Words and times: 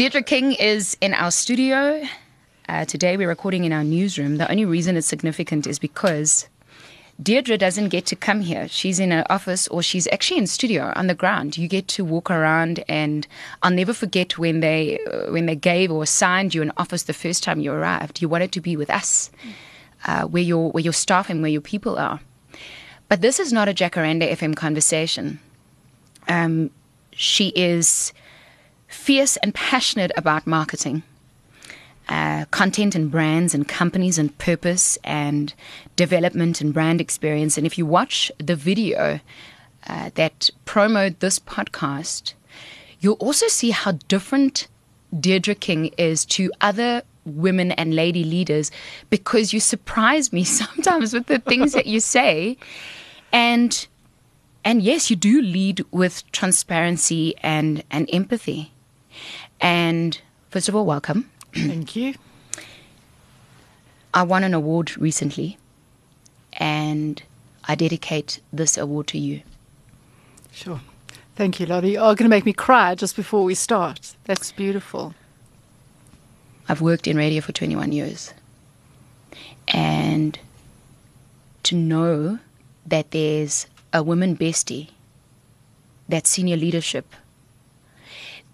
Deirdre 0.00 0.22
King 0.22 0.52
is 0.54 0.96
in 1.02 1.12
our 1.12 1.30
studio. 1.30 2.02
Uh, 2.70 2.86
today 2.86 3.18
we're 3.18 3.28
recording 3.28 3.64
in 3.64 3.72
our 3.74 3.84
newsroom. 3.84 4.38
The 4.38 4.50
only 4.50 4.64
reason 4.64 4.96
it's 4.96 5.06
significant 5.06 5.66
is 5.66 5.78
because 5.78 6.48
Deirdre 7.22 7.58
doesn't 7.58 7.90
get 7.90 8.06
to 8.06 8.16
come 8.16 8.40
here. 8.40 8.66
She's 8.66 8.98
in 8.98 9.12
an 9.12 9.26
office 9.28 9.68
or 9.68 9.82
she's 9.82 10.08
actually 10.10 10.38
in 10.38 10.46
studio 10.46 10.94
on 10.96 11.06
the 11.06 11.14
ground. 11.14 11.58
You 11.58 11.68
get 11.68 11.86
to 11.88 12.02
walk 12.02 12.30
around 12.30 12.82
and 12.88 13.26
I'll 13.62 13.72
never 13.72 13.92
forget 13.92 14.38
when 14.38 14.60
they 14.60 15.00
uh, 15.00 15.30
when 15.32 15.44
they 15.44 15.54
gave 15.54 15.92
or 15.92 16.02
assigned 16.02 16.54
you 16.54 16.62
an 16.62 16.72
office 16.78 17.02
the 17.02 17.12
first 17.12 17.42
time 17.42 17.60
you 17.60 17.70
arrived. 17.70 18.22
You 18.22 18.28
wanted 18.30 18.52
to 18.52 18.62
be 18.62 18.78
with 18.78 18.88
us, 18.88 19.30
uh, 20.06 20.22
where 20.22 20.42
your 20.42 20.70
where 20.70 20.82
your 20.82 20.94
staff 20.94 21.28
and 21.28 21.42
where 21.42 21.50
your 21.50 21.60
people 21.60 21.98
are. 21.98 22.20
But 23.10 23.20
this 23.20 23.38
is 23.38 23.52
not 23.52 23.68
a 23.68 23.74
Jacaranda 23.74 24.30
FM 24.30 24.56
conversation. 24.56 25.40
Um, 26.26 26.70
she 27.12 27.48
is 27.48 28.14
fierce 28.90 29.36
and 29.38 29.54
passionate 29.54 30.12
about 30.16 30.46
marketing 30.46 31.02
uh, 32.10 32.44
content 32.50 32.96
and 32.96 33.10
brands 33.10 33.54
and 33.54 33.68
companies 33.68 34.18
and 34.18 34.36
purpose 34.38 34.98
and 35.04 35.54
development 35.94 36.60
and 36.60 36.74
brand 36.74 37.00
experience. 37.00 37.56
And 37.56 37.66
if 37.66 37.78
you 37.78 37.86
watch 37.86 38.32
the 38.38 38.56
video 38.56 39.20
uh, 39.86 40.10
that 40.16 40.50
promote 40.64 41.20
this 41.20 41.38
podcast, 41.38 42.34
you'll 42.98 43.14
also 43.14 43.46
see 43.46 43.70
how 43.70 43.92
different 44.08 44.66
Deirdre 45.18 45.54
King 45.54 45.86
is 45.96 46.24
to 46.26 46.52
other 46.60 47.02
women 47.24 47.70
and 47.72 47.94
lady 47.94 48.24
leaders 48.24 48.72
because 49.08 49.52
you 49.52 49.60
surprise 49.60 50.32
me 50.32 50.42
sometimes 50.62 51.14
with 51.14 51.26
the 51.26 51.38
things 51.38 51.72
that 51.74 51.86
you 51.86 52.00
say. 52.16 52.58
And 53.32 53.86
and 54.62 54.82
yes, 54.82 55.08
you 55.08 55.16
do 55.16 55.40
lead 55.40 55.84
with 55.90 56.30
transparency 56.32 57.34
and, 57.38 57.82
and 57.90 58.10
empathy. 58.12 58.72
And 59.60 60.20
first 60.50 60.68
of 60.68 60.76
all, 60.76 60.86
welcome. 60.86 61.30
Thank 61.54 61.96
you. 61.96 62.14
I 64.12 64.22
won 64.22 64.42
an 64.42 64.54
award 64.54 64.96
recently, 64.98 65.58
and 66.54 67.22
I 67.64 67.74
dedicate 67.74 68.40
this 68.52 68.76
award 68.76 69.06
to 69.08 69.18
you. 69.18 69.42
Sure. 70.50 70.80
Thank 71.36 71.60
you, 71.60 71.66
Lottie. 71.66 71.96
Oh, 71.96 72.02
you 72.02 72.10
are 72.10 72.14
going 72.14 72.24
to 72.24 72.36
make 72.36 72.44
me 72.44 72.52
cry 72.52 72.94
just 72.94 73.16
before 73.16 73.44
we 73.44 73.54
start. 73.54 74.16
That's 74.24 74.52
beautiful. 74.52 75.14
I've 76.68 76.80
worked 76.80 77.06
in 77.06 77.16
radio 77.16 77.40
for 77.40 77.52
21 77.52 77.92
years. 77.92 78.34
And 79.68 80.38
to 81.62 81.76
know 81.76 82.38
that 82.84 83.12
there's 83.12 83.66
a 83.92 84.02
woman 84.02 84.36
bestie, 84.36 84.88
that 86.08 86.26
senior 86.26 86.56
leadership 86.56 87.06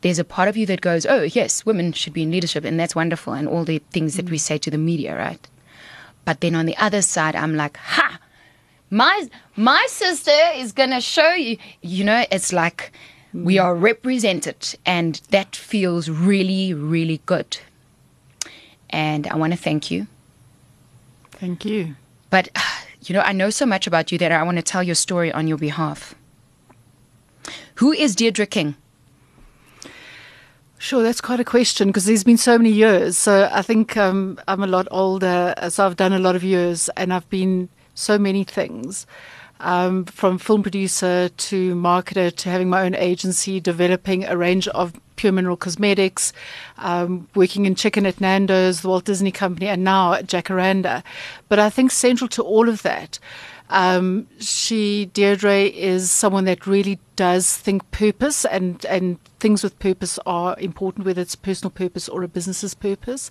there's 0.00 0.18
a 0.18 0.24
part 0.24 0.48
of 0.48 0.56
you 0.56 0.66
that 0.66 0.80
goes, 0.80 1.06
oh, 1.06 1.22
yes, 1.22 1.64
women 1.64 1.92
should 1.92 2.12
be 2.12 2.22
in 2.22 2.30
leadership, 2.30 2.64
and 2.64 2.78
that's 2.78 2.94
wonderful, 2.94 3.32
and 3.32 3.48
all 3.48 3.64
the 3.64 3.78
things 3.90 4.14
mm. 4.14 4.16
that 4.16 4.30
we 4.30 4.38
say 4.38 4.58
to 4.58 4.70
the 4.70 4.78
media, 4.78 5.16
right? 5.16 5.48
But 6.24 6.40
then 6.40 6.54
on 6.54 6.66
the 6.66 6.76
other 6.76 7.02
side, 7.02 7.36
I'm 7.36 7.54
like, 7.54 7.76
ha, 7.76 8.18
my 8.90 9.28
my 9.56 9.86
sister 9.88 10.36
is 10.54 10.72
gonna 10.72 11.00
show 11.00 11.32
you. 11.32 11.56
You 11.82 12.04
know, 12.04 12.24
it's 12.30 12.52
like 12.52 12.92
mm. 13.34 13.44
we 13.44 13.58
are 13.58 13.74
represented, 13.74 14.76
and 14.84 15.20
that 15.30 15.56
feels 15.56 16.10
really, 16.10 16.74
really 16.74 17.20
good. 17.26 17.58
And 18.90 19.26
I 19.26 19.36
want 19.36 19.52
to 19.52 19.58
thank 19.58 19.90
you. 19.90 20.06
Thank 21.32 21.64
you. 21.64 21.96
But 22.30 22.48
you 23.02 23.14
know, 23.14 23.20
I 23.20 23.32
know 23.32 23.50
so 23.50 23.66
much 23.66 23.86
about 23.86 24.12
you 24.12 24.18
that 24.18 24.32
I 24.32 24.42
want 24.42 24.56
to 24.58 24.62
tell 24.62 24.82
your 24.82 24.94
story 24.94 25.32
on 25.32 25.46
your 25.46 25.58
behalf. 25.58 26.14
Who 27.76 27.92
is 27.92 28.16
Deirdre 28.16 28.46
King? 28.46 28.74
Sure, 30.78 31.02
that's 31.02 31.22
quite 31.22 31.40
a 31.40 31.44
question 31.44 31.88
because 31.88 32.04
there's 32.04 32.24
been 32.24 32.36
so 32.36 32.58
many 32.58 32.70
years. 32.70 33.16
So 33.16 33.48
I 33.50 33.62
think 33.62 33.96
um, 33.96 34.38
I'm 34.46 34.62
a 34.62 34.66
lot 34.66 34.86
older, 34.90 35.54
so 35.70 35.86
I've 35.86 35.96
done 35.96 36.12
a 36.12 36.18
lot 36.18 36.36
of 36.36 36.44
years 36.44 36.88
and 36.96 37.12
I've 37.12 37.28
been 37.30 37.68
so 37.94 38.18
many 38.18 38.44
things. 38.44 39.06
Um, 39.58 40.04
from 40.04 40.36
film 40.36 40.62
producer 40.62 41.30
to 41.30 41.74
marketer 41.74 42.34
to 42.36 42.50
having 42.50 42.68
my 42.68 42.82
own 42.82 42.94
agency, 42.94 43.58
developing 43.58 44.26
a 44.26 44.36
range 44.36 44.68
of 44.68 44.92
pure 45.16 45.32
mineral 45.32 45.56
cosmetics, 45.56 46.32
um, 46.78 47.28
working 47.34 47.66
in 47.66 47.74
chicken 47.74 48.06
at 48.06 48.20
Nando's, 48.20 48.82
the 48.82 48.88
Walt 48.88 49.04
Disney 49.04 49.32
Company, 49.32 49.66
and 49.66 49.82
now 49.82 50.12
at 50.12 50.26
Jacaranda. 50.26 51.02
But 51.48 51.58
I 51.58 51.70
think 51.70 51.90
central 51.90 52.28
to 52.28 52.42
all 52.42 52.68
of 52.68 52.82
that 52.82 53.18
um, 53.68 54.28
she, 54.38 55.06
Deirdre, 55.06 55.64
is 55.64 56.10
someone 56.10 56.44
that 56.44 56.66
really 56.66 56.98
does 57.16 57.56
think 57.56 57.90
purpose, 57.90 58.44
and, 58.44 58.84
and 58.86 59.18
things 59.40 59.62
with 59.62 59.78
purpose 59.78 60.18
are 60.26 60.56
important, 60.58 61.06
whether 61.06 61.22
it's 61.22 61.34
personal 61.34 61.70
purpose 61.70 62.08
or 62.08 62.22
a 62.22 62.28
business's 62.28 62.74
purpose. 62.74 63.30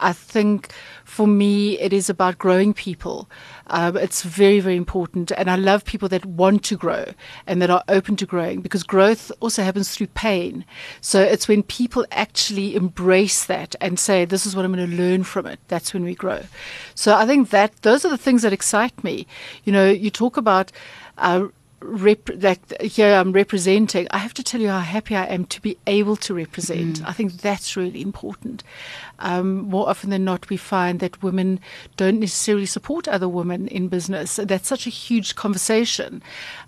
I 0.00 0.12
think 0.12 0.72
for 1.04 1.26
me, 1.26 1.78
it 1.78 1.92
is 1.92 2.08
about 2.08 2.38
growing 2.38 2.72
people. 2.72 3.28
Um, 3.66 3.96
it's 3.96 4.22
very, 4.22 4.60
very 4.60 4.76
important. 4.76 5.32
And 5.32 5.50
I 5.50 5.56
love 5.56 5.84
people 5.84 6.08
that 6.10 6.24
want 6.24 6.64
to 6.64 6.76
grow 6.76 7.06
and 7.46 7.60
that 7.60 7.70
are 7.70 7.82
open 7.88 8.16
to 8.16 8.26
growing 8.26 8.60
because 8.60 8.82
growth 8.84 9.32
also 9.40 9.62
happens 9.62 9.90
through 9.90 10.08
pain. 10.08 10.64
So 11.08 11.22
it's 11.22 11.48
when 11.48 11.62
people 11.62 12.04
actually 12.12 12.76
embrace 12.76 13.46
that 13.46 13.74
and 13.80 13.98
say, 13.98 14.26
this 14.26 14.44
is 14.44 14.54
what 14.54 14.66
I'm 14.66 14.74
going 14.74 14.90
to 14.90 14.94
learn 14.94 15.24
from 15.24 15.46
it. 15.46 15.58
That's 15.68 15.94
when 15.94 16.04
we 16.04 16.14
grow. 16.14 16.42
So 16.94 17.14
I 17.14 17.24
think 17.24 17.48
that 17.48 17.80
those 17.80 18.04
are 18.04 18.10
the 18.10 18.18
things 18.18 18.42
that 18.42 18.52
excite 18.52 19.02
me. 19.02 19.26
You 19.64 19.72
know, 19.72 19.88
you 19.88 20.10
talk 20.10 20.36
about 20.36 20.70
uh, 21.16 21.46
rep- 21.80 22.26
that 22.34 22.60
here 22.82 23.14
I'm 23.14 23.32
representing, 23.32 24.06
I 24.10 24.18
have 24.18 24.34
to 24.34 24.42
tell 24.42 24.60
you 24.60 24.68
how 24.68 24.80
happy 24.80 25.16
I 25.16 25.24
am 25.24 25.46
to 25.46 25.62
be 25.62 25.78
able 25.86 26.16
to 26.16 26.34
represent. 26.34 27.00
Mm. 27.00 27.08
I 27.08 27.14
think 27.14 27.32
that's 27.40 27.74
really 27.74 28.02
important. 28.02 28.62
Um, 29.18 29.60
more 29.60 29.88
often 29.88 30.10
than 30.10 30.24
not, 30.24 30.50
we 30.50 30.58
find 30.58 31.00
that 31.00 31.22
women 31.22 31.58
don't 31.96 32.20
necessarily 32.20 32.66
support 32.66 33.08
other 33.08 33.30
women 33.30 33.66
in 33.68 33.88
business. 33.88 34.36
That's 34.36 34.68
such 34.68 34.86
a 34.86 34.90
huge 34.90 35.36
conversation. 35.36 36.22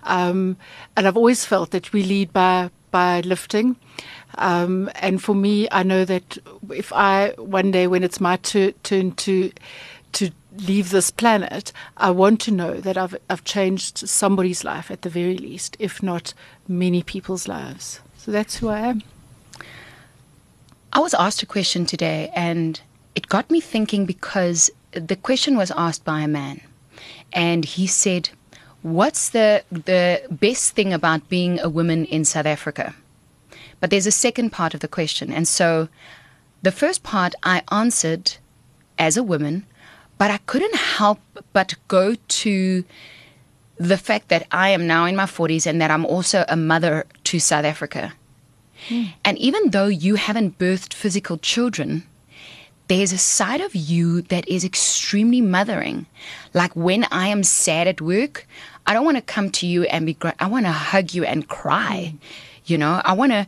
Um, 0.05 0.57
and 0.97 1.07
I've 1.07 1.19
always 1.19 1.45
felt 1.45 1.73
that 1.73 1.93
we 1.93 2.05
lead 2.05 2.33
by 2.33 2.71
by 2.91 3.21
lifting. 3.21 3.77
Um, 4.39 4.91
and 4.97 5.23
for 5.23 5.35
me, 5.35 5.69
I 5.71 5.83
know 5.83 6.05
that 6.05 6.39
if 6.71 6.93
I 6.93 7.35
one 7.37 7.71
day 7.71 7.87
when 7.87 8.05
it's 8.05 8.21
my 8.21 8.37
tur- 8.37 8.73
turn 8.83 9.13
to 9.13 9.53
to 10.13 10.31
leave 10.57 10.91
this 10.91 11.11
planet, 11.11 11.73
I 11.97 12.11
want 12.11 12.41
to 12.43 12.51
know 12.51 12.75
that 12.81 12.97
I've, 12.97 13.17
I've 13.29 13.45
changed 13.45 13.99
somebody's 14.09 14.65
life 14.65 14.91
at 14.91 15.03
the 15.03 15.09
very 15.09 15.39
least, 15.39 15.77
if 15.79 16.03
not 16.03 16.35
many 16.67 17.03
people's 17.03 17.47
lives. 17.47 18.01
So 18.17 18.33
that's 18.33 18.57
who 18.57 18.69
I 18.69 18.81
am. 18.81 19.03
I 20.93 20.99
was 20.99 21.15
asked 21.15 21.43
a 21.43 21.47
question 21.47 21.87
today, 21.87 22.33
and 22.35 22.81
it 23.15 23.29
got 23.29 23.51
me 23.51 23.61
thinking 23.61 24.07
because 24.07 24.71
the 24.91 25.17
question 25.17 25.57
was 25.57 25.71
asked 25.77 26.05
by 26.05 26.23
a 26.23 26.29
man, 26.29 26.61
and 27.33 27.65
he 27.65 27.87
said, 27.87 28.31
What's 28.83 29.31
the, 29.31 29.63
the 29.71 30.23
best 30.31 30.75
thing 30.75 30.93
about 30.93 31.29
being 31.29 31.61
a 31.61 31.69
woman 31.69 32.05
in 32.07 32.25
South 32.25 32.47
Africa? 32.47 32.95
But 33.79 33.91
there's 33.91 34.07
a 34.07 34.13
second 34.13 34.51
part 34.51 34.75
of 34.75 34.81
the 34.81 34.89
question. 34.89 35.33
And 35.33 35.47
so 35.47 35.89
the 36.63 36.73
first 36.73 37.03
part 37.03 37.35
I 37.43 37.63
answered 37.71 38.37
as 38.99 39.17
a 39.17 39.23
woman 39.23 39.67
but 40.21 40.31
I 40.31 40.37
couldn't 40.45 40.77
help 40.77 41.19
but 41.55 41.77
go 41.89 42.15
to 42.15 42.85
the 43.79 43.97
fact 43.97 44.29
that 44.29 44.47
I 44.53 44.69
am 44.69 44.87
now 44.87 45.07
in 45.07 45.17
my 45.17 45.25
40s 45.25 45.67
and 45.67 45.81
that 45.81 45.91
I'm 45.91 46.05
also 46.05 46.45
a 46.47 46.57
mother 46.57 47.07
to 47.25 47.41
South 47.41 47.65
Africa. 47.65 48.13
Mm. 48.91 49.15
And 49.25 49.39
even 49.39 49.71
though 49.71 49.87
you 49.87 50.17
haven't 50.17 50.59
birthed 50.59 50.93
physical 50.93 51.39
children, 51.39 52.03
there's 52.91 53.13
a 53.13 53.19
side 53.19 53.61
of 53.61 53.73
you 53.73 54.21
that 54.23 54.49
is 54.49 54.65
extremely 54.65 55.41
mothering. 55.41 56.07
Like 56.55 56.75
when 56.75 57.05
I 57.13 57.29
am 57.29 57.45
sad 57.45 57.87
at 57.87 58.01
work, 58.01 58.49
I 58.85 58.93
don't 58.93 59.05
want 59.05 59.17
to 59.17 59.23
come 59.23 59.51
to 59.53 59.67
you 59.67 59.85
and 59.85 60.07
be, 60.07 60.17
I 60.41 60.49
want 60.49 60.67
to 60.67 60.73
hug 60.73 61.15
you 61.15 61.23
and 61.23 61.47
cry. 61.47 62.15
Mm. 62.15 62.19
You 62.65 62.79
know, 62.79 63.01
I 63.05 63.13
want 63.13 63.31
to 63.31 63.47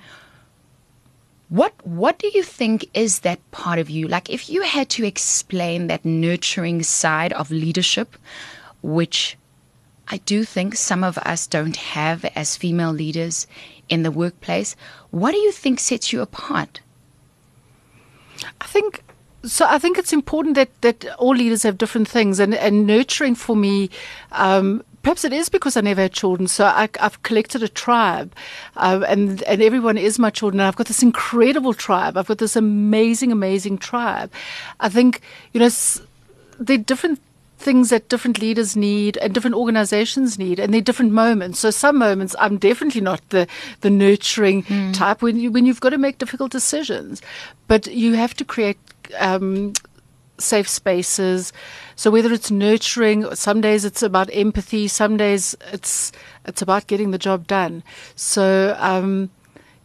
what 1.49 1.75
what 1.85 2.21
do 2.21 2.31
you 2.33 2.45
think 2.45 2.89
is 2.95 3.21
that 3.21 3.39
part 3.51 3.81
of 3.81 3.91
you? 3.91 4.07
Like 4.07 4.31
if 4.31 4.49
you 4.49 4.63
had 4.63 4.89
to 4.91 5.05
explain 5.05 5.89
that 5.89 6.05
nurturing 6.05 6.85
side 6.85 7.33
of 7.33 7.51
leadership, 7.51 8.17
which 8.81 9.37
I 10.07 10.19
do 10.19 10.45
think 10.45 10.77
some 10.77 11.03
of 11.03 11.19
us 11.19 11.49
don't 11.49 11.77
have 11.77 12.25
as 12.37 12.57
female 12.57 12.93
leaders 12.93 13.49
in 13.89 14.05
the 14.05 14.13
workplace, 14.13 14.77
what 15.11 15.33
do 15.33 15.39
you 15.39 15.51
think 15.51 15.81
sets 15.81 16.13
you 16.13 16.21
apart? 16.21 16.81
I 18.61 18.67
think 18.67 19.03
so 19.45 19.67
I 19.69 19.79
think 19.79 19.99
it's 19.99 20.13
important 20.13 20.55
that, 20.55 20.69
that 20.83 21.05
all 21.17 21.35
leaders 21.35 21.63
have 21.65 21.79
different 21.79 22.09
things, 22.09 22.39
and, 22.39 22.55
and 22.55 22.87
nurturing 22.87 23.35
for 23.35 23.57
me 23.57 23.91
um, 24.33 24.83
perhaps 25.03 25.25
it 25.25 25.33
is 25.33 25.49
because 25.49 25.77
I 25.77 25.81
never 25.81 26.03
had 26.03 26.13
children. 26.13 26.49
So 26.49 26.65
I, 26.65 26.89
have 26.99 27.23
collected 27.23 27.63
a 27.63 27.69
tribe, 27.69 28.35
uh, 28.77 29.05
and 29.07 29.43
and 29.43 29.63
everyone 29.63 29.99
is 29.99 30.19
my 30.19 30.31
children. 30.31 30.61
And 30.61 30.69
I've 30.69 30.77
got 30.77 30.87
this 30.87 31.03
incredible 31.03 31.75
tribe. 31.75 32.17
I've 32.17 32.29
got 32.29 32.39
this 32.39 32.57
amazing, 32.57 33.33
amazing 33.33 33.79
tribe. 33.79 34.33
I 34.81 34.89
think 34.89 35.21
you 35.53 35.61
know 35.61 35.71
there 36.59 36.77
are 36.77 36.83
different 36.83 37.21
things 37.59 37.91
that 37.91 38.09
different 38.09 38.41
leaders 38.41 38.77
need 38.77 39.17
and 39.19 39.33
different 39.33 39.57
organizations 39.57 40.39
need, 40.39 40.59
and 40.59 40.73
they're 40.73 40.81
different 40.81 41.13
moments. 41.13 41.61
So 41.61 41.71
some 41.71 41.99
moments 41.99 42.35
I'm 42.39 42.59
definitely 42.59 43.01
not 43.01 43.21
the 43.31 43.47
the 43.81 43.91
nurturing 43.91 44.65
mm. 44.65 44.95
type 44.95 45.23
when 45.23 45.39
you 45.39 45.51
when 45.51 45.67
you've 45.67 45.81
got 45.81 45.91
to 45.91 45.99
make 45.99 46.19
difficult 46.19 46.53
decisions, 46.53 47.23
but 47.69 47.87
you 47.87 48.15
have 48.15 48.35
to 48.35 48.45
create. 48.45 48.79
Um, 49.19 49.73
safe 50.39 50.69
spaces. 50.69 51.53
So 51.97 52.11
whether 52.11 52.33
it's 52.33 52.51
nurturing, 52.51 53.33
some 53.35 53.61
days 53.61 53.85
it's 53.85 54.03
about 54.03 54.29
empathy, 54.33 54.89
some 54.89 55.17
days 55.17 55.55
it's 55.73 56.13
it's 56.45 56.63
about 56.63 56.87
getting 56.87 57.13
the 57.13 57.19
job 57.19 57.47
done. 57.47 57.83
So 58.17 58.77
um, 58.79 59.31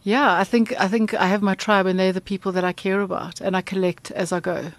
yeah, 0.02 0.34
I 0.34 0.44
think 0.44 0.78
I 0.80 0.88
think 0.88 1.14
I 1.14 1.26
have 1.26 1.42
my 1.42 1.54
tribe, 1.54 1.86
and 1.86 1.98
they're 1.98 2.12
the 2.12 2.20
people 2.20 2.52
that 2.52 2.64
I 2.64 2.72
care 2.72 3.00
about, 3.00 3.40
and 3.40 3.56
I 3.56 3.60
collect 3.60 4.10
as 4.12 4.32
I 4.32 4.40
go. 4.40 4.72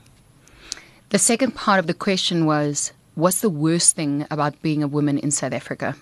The 1.10 1.20
second 1.20 1.56
part 1.56 1.80
of 1.80 1.88
the 1.88 1.94
question 1.94 2.46
was, 2.46 2.92
what's 3.16 3.42
the 3.42 3.50
worst 3.50 3.96
thing 3.96 4.28
about 4.30 4.62
being 4.62 4.84
a 4.84 4.88
woman 4.88 5.18
in 5.18 5.32
South 5.32 5.54
Africa? 5.54 5.96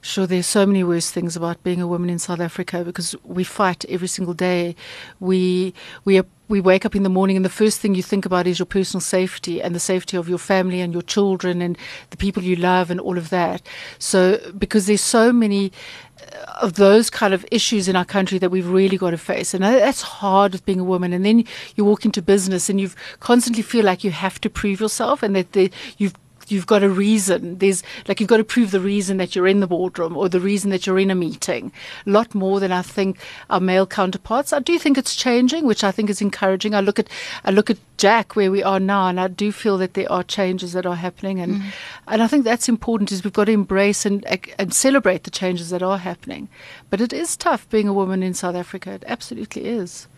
Sure, 0.00 0.26
there's 0.26 0.46
so 0.46 0.64
many 0.66 0.84
worse 0.84 1.10
things 1.10 1.36
about 1.36 1.62
being 1.64 1.80
a 1.80 1.86
woman 1.86 2.10
in 2.10 2.18
South 2.18 2.40
Africa 2.40 2.84
because 2.84 3.16
we 3.24 3.42
fight 3.42 3.84
every 3.88 4.08
single 4.08 4.34
day. 4.34 4.76
We 5.18 5.74
we 6.04 6.18
are, 6.18 6.26
we 6.48 6.60
wake 6.60 6.84
up 6.84 6.94
in 6.94 7.02
the 7.02 7.08
morning 7.08 7.36
and 7.36 7.44
the 7.44 7.50
first 7.50 7.80
thing 7.80 7.94
you 7.94 8.02
think 8.02 8.24
about 8.24 8.46
is 8.46 8.58
your 8.58 8.66
personal 8.66 9.00
safety 9.00 9.60
and 9.60 9.74
the 9.74 9.80
safety 9.80 10.16
of 10.16 10.28
your 10.28 10.38
family 10.38 10.80
and 10.80 10.92
your 10.92 11.02
children 11.02 11.60
and 11.60 11.76
the 12.10 12.16
people 12.16 12.42
you 12.42 12.56
love 12.56 12.90
and 12.90 13.00
all 13.00 13.18
of 13.18 13.30
that. 13.30 13.62
So 13.98 14.38
because 14.56 14.86
there's 14.86 15.00
so 15.00 15.32
many 15.32 15.72
uh, 16.20 16.44
of 16.62 16.74
those 16.74 17.10
kind 17.10 17.34
of 17.34 17.44
issues 17.50 17.88
in 17.88 17.96
our 17.96 18.04
country 18.04 18.38
that 18.38 18.50
we've 18.50 18.68
really 18.68 18.96
got 18.96 19.10
to 19.10 19.18
face. 19.18 19.54
And 19.54 19.64
that's 19.64 20.02
hard 20.02 20.52
with 20.52 20.64
being 20.64 20.80
a 20.80 20.84
woman. 20.84 21.12
And 21.12 21.24
then 21.26 21.44
you 21.74 21.84
walk 21.84 22.04
into 22.04 22.22
business 22.22 22.68
and 22.68 22.80
you 22.80 22.90
constantly 23.20 23.62
feel 23.62 23.84
like 23.84 24.04
you 24.04 24.10
have 24.12 24.40
to 24.42 24.50
prove 24.50 24.80
yourself 24.80 25.22
and 25.22 25.34
that 25.34 25.52
the, 25.52 25.70
you've 25.98 26.14
you've 26.48 26.66
got 26.66 26.82
a 26.82 26.88
reason. 26.88 27.58
There's 27.58 27.82
like 28.08 28.20
you've 28.20 28.28
got 28.28 28.38
to 28.38 28.44
prove 28.44 28.70
the 28.70 28.80
reason 28.80 29.16
that 29.18 29.34
you're 29.34 29.46
in 29.46 29.60
the 29.60 29.66
boardroom 29.66 30.16
or 30.16 30.28
the 30.28 30.40
reason 30.40 30.70
that 30.70 30.86
you're 30.86 30.98
in 30.98 31.10
a 31.10 31.14
meeting. 31.14 31.72
A 32.06 32.10
lot 32.10 32.34
more 32.34 32.60
than 32.60 32.72
I 32.72 32.82
think 32.82 33.18
our 33.50 33.60
male 33.60 33.86
counterparts. 33.86 34.52
I 34.52 34.60
do 34.60 34.78
think 34.78 34.98
it's 34.98 35.14
changing, 35.14 35.66
which 35.66 35.84
I 35.84 35.90
think 35.90 36.10
is 36.10 36.20
encouraging. 36.20 36.74
I 36.74 36.80
look 36.80 36.98
at 36.98 37.08
I 37.44 37.50
look 37.50 37.70
at 37.70 37.78
Jack 37.96 38.36
where 38.36 38.50
we 38.50 38.62
are 38.62 38.80
now, 38.80 39.08
and 39.08 39.18
I 39.18 39.28
do 39.28 39.52
feel 39.52 39.78
that 39.78 39.94
there 39.94 40.10
are 40.10 40.22
changes 40.22 40.72
that 40.72 40.86
are 40.86 40.96
happening, 40.96 41.40
and 41.40 41.56
mm. 41.56 41.72
and 42.08 42.22
I 42.22 42.26
think 42.26 42.44
that's 42.44 42.68
important. 42.68 43.12
Is 43.12 43.24
we've 43.24 43.32
got 43.32 43.44
to 43.44 43.52
embrace 43.52 44.06
and 44.06 44.24
and 44.58 44.74
celebrate 44.74 45.24
the 45.24 45.30
changes 45.30 45.70
that 45.70 45.82
are 45.82 45.98
happening. 45.98 46.48
But 46.90 47.00
it 47.00 47.12
is 47.12 47.36
tough 47.36 47.68
being 47.70 47.88
a 47.88 47.92
woman 47.92 48.22
in 48.22 48.34
South 48.34 48.54
Africa. 48.54 48.92
It 48.92 49.04
absolutely 49.06 49.66
is 49.66 50.08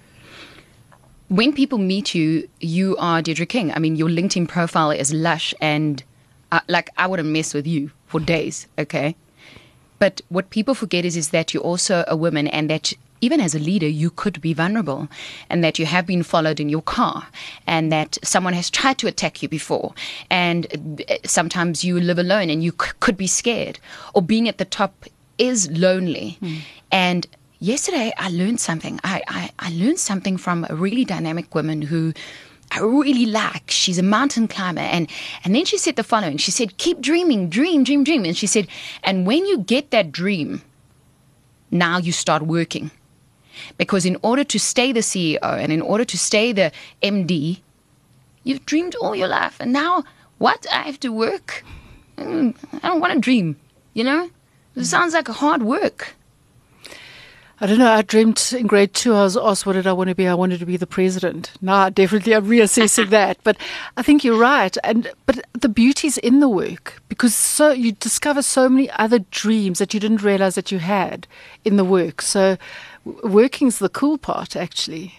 when 1.29 1.53
people 1.53 1.79
meet 1.79 2.15
you, 2.15 2.49
you 2.61 2.97
are 2.97 3.23
Deirdre 3.23 3.47
King. 3.47 3.73
I 3.73 3.79
mean, 3.79 3.97
your 3.97 4.09
LinkedIn 4.09 4.49
profile 4.49 4.91
is 4.91 5.13
lush 5.13 5.55
and 5.61 6.03
uh, 6.53 6.61
like 6.69 6.91
I 6.97 7.07
wouldn't 7.07 7.29
mess 7.29 7.55
with 7.55 7.67
you 7.67 7.91
for 8.07 8.21
days, 8.21 8.67
okay? 8.79 9.17
But 9.99 10.21
what 10.29 10.51
people 10.51 10.75
forget 10.75 11.05
is 11.05 11.17
is 11.17 11.31
that 11.31 11.53
you're 11.53 11.63
also 11.63 12.05
a 12.07 12.17
woman 12.17 12.47
and 12.49 12.71
that 12.71 12.93
even 13.21 13.41
as 13.41 13.55
a 13.55 13.59
leader, 13.59 13.89
you 13.89 14.11
could 14.11 14.41
be 14.41 14.53
vulnerable 14.53 15.09
and 15.51 15.63
that 15.65 15.79
you 15.79 15.87
have 15.87 16.07
been 16.07 16.23
followed 16.23 16.61
in 16.61 16.69
your 16.69 16.83
car 16.83 17.27
and 17.67 17.91
that 17.91 18.17
someone 18.23 18.53
has 18.53 18.71
tried 18.71 18.99
to 18.99 19.09
attack 19.09 19.43
you 19.43 19.49
before. 19.49 19.93
And 20.31 21.03
uh, 21.09 21.17
sometimes 21.25 21.85
you 21.85 21.99
live 22.01 22.19
alone 22.19 22.51
and 22.51 22.63
you 22.63 22.71
c- 22.71 22.93
could 23.01 23.17
be 23.17 23.27
scared. 23.27 23.81
Or 24.15 24.23
being 24.23 24.49
at 24.49 24.59
the 24.59 24.65
top 24.65 25.07
is 25.37 25.69
lonely. 25.71 26.39
Mm. 26.41 26.59
And 26.93 27.27
yesterday 27.59 28.13
I 28.19 28.29
learned 28.31 28.61
something. 28.61 29.01
I, 29.03 29.23
I, 29.27 29.51
I 29.59 29.71
learned 29.71 29.99
something 29.99 30.37
from 30.37 30.67
a 30.69 30.77
really 30.77 31.05
dynamic 31.05 31.55
woman 31.55 31.83
who 31.83 32.13
I 32.71 32.81
really 32.81 33.27
like. 33.27 33.71
She's 33.71 33.99
a 33.99 34.03
mountain 34.03 34.49
climber. 34.49 34.81
And, 34.81 35.11
and 35.45 35.55
then 35.55 35.65
she 35.65 35.79
said 35.79 35.97
the 35.97 36.05
following 36.05 36.37
She 36.37 36.51
said, 36.51 36.77
Keep 36.77 37.01
dreaming, 37.01 37.49
dream, 37.49 37.85
dream, 37.85 38.05
dream. 38.05 38.25
And 38.25 38.37
she 38.37 38.47
said, 38.47 38.69
And 39.03 39.27
when 39.27 39.47
you 39.47 39.59
get 39.59 39.91
that 39.91 40.13
dream, 40.13 40.63
now 41.71 41.99
you 41.99 42.13
start 42.13 42.43
working. 42.43 42.91
Because 43.77 44.07
in 44.07 44.17
order 44.23 44.45
to 44.45 44.59
stay 44.59 44.93
the 44.93 45.01
CEO 45.01 45.39
and 45.43 45.73
in 45.73 45.83
order 45.83 46.05
to 46.05 46.19
stay 46.19 46.53
the 46.53 46.71
MD, 47.03 47.61
you've 48.45 48.65
dreamed 48.67 48.95
all 48.97 49.17
your 49.17 49.29
life. 49.29 49.57
And 49.61 49.73
now, 49.73 50.05
what? 50.39 50.67
I 50.73 50.83
have 50.83 51.01
to 51.01 51.13
work? 51.13 51.65
Mm, 52.17 52.55
I 52.83 52.89
don't 52.89 53.01
want 53.01 53.15
to 53.15 53.21
dream, 53.21 53.57
you 53.95 54.05
know? 54.05 54.31
It 54.77 54.85
sounds 54.85 55.15
like 55.15 55.29
hard 55.29 55.63
work. 55.63 56.15
I 57.61 57.67
don't 57.67 57.79
know. 57.79 57.91
I 57.91 58.03
dreamt 58.03 58.53
in 58.53 58.69
grade 58.69 58.95
two. 58.95 59.15
I 59.15 59.23
was 59.23 59.37
asked, 59.37 59.67
"What 59.67 59.73
did 59.73 59.87
I 59.87 59.93
want 59.93 60.09
to 60.09 60.15
be?" 60.15 60.29
I 60.29 60.35
wanted 60.35 60.61
to 60.61 60.67
be 60.67 60.77
the 60.77 60.87
president. 60.87 61.51
Now, 61.61 61.89
definitely, 62.01 62.35
I'm 62.35 62.47
reassessing 62.47 63.11
that. 63.11 63.39
But 63.43 63.57
I 63.97 64.03
think 64.03 64.23
you're 64.23 64.39
right. 64.39 64.77
And 64.85 65.11
but 65.27 65.45
the 65.55 65.69
beauty's 65.69 66.19
in 66.19 66.39
the 66.39 66.49
work 66.49 67.03
because 67.09 67.35
so 67.35 67.73
you 67.73 67.93
discover 67.93 68.43
so 68.43 68.69
many 68.69 68.89
other 68.93 69.19
dreams 69.19 69.81
that 69.81 69.93
you 69.93 69.99
didn't 69.99 70.23
realize 70.23 70.55
that 70.55 70.71
you 70.71 70.79
had 70.79 71.27
in 71.65 71.77
the 71.77 71.85
work. 71.85 72.23
So, 72.23 72.59
working's 73.05 73.81
the 73.81 73.89
cool 73.89 74.19
part, 74.19 74.55
actually. 74.55 75.15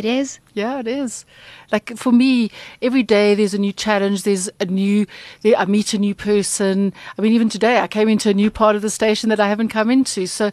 It 0.00 0.06
is? 0.06 0.40
Yeah, 0.54 0.80
it 0.80 0.86
is. 0.86 1.26
Like 1.70 1.94
for 1.98 2.10
me, 2.10 2.50
every 2.80 3.02
day 3.02 3.34
there's 3.34 3.52
a 3.52 3.58
new 3.58 3.74
challenge. 3.74 4.22
There's 4.22 4.48
a 4.58 4.64
new, 4.64 5.06
there, 5.42 5.54
I 5.58 5.66
meet 5.66 5.92
a 5.92 5.98
new 5.98 6.14
person. 6.14 6.94
I 7.18 7.20
mean, 7.20 7.34
even 7.34 7.50
today 7.50 7.80
I 7.80 7.86
came 7.86 8.08
into 8.08 8.30
a 8.30 8.32
new 8.32 8.50
part 8.50 8.76
of 8.76 8.80
the 8.80 8.88
station 8.88 9.28
that 9.28 9.40
I 9.40 9.48
haven't 9.50 9.68
come 9.68 9.90
into. 9.90 10.26
So 10.26 10.52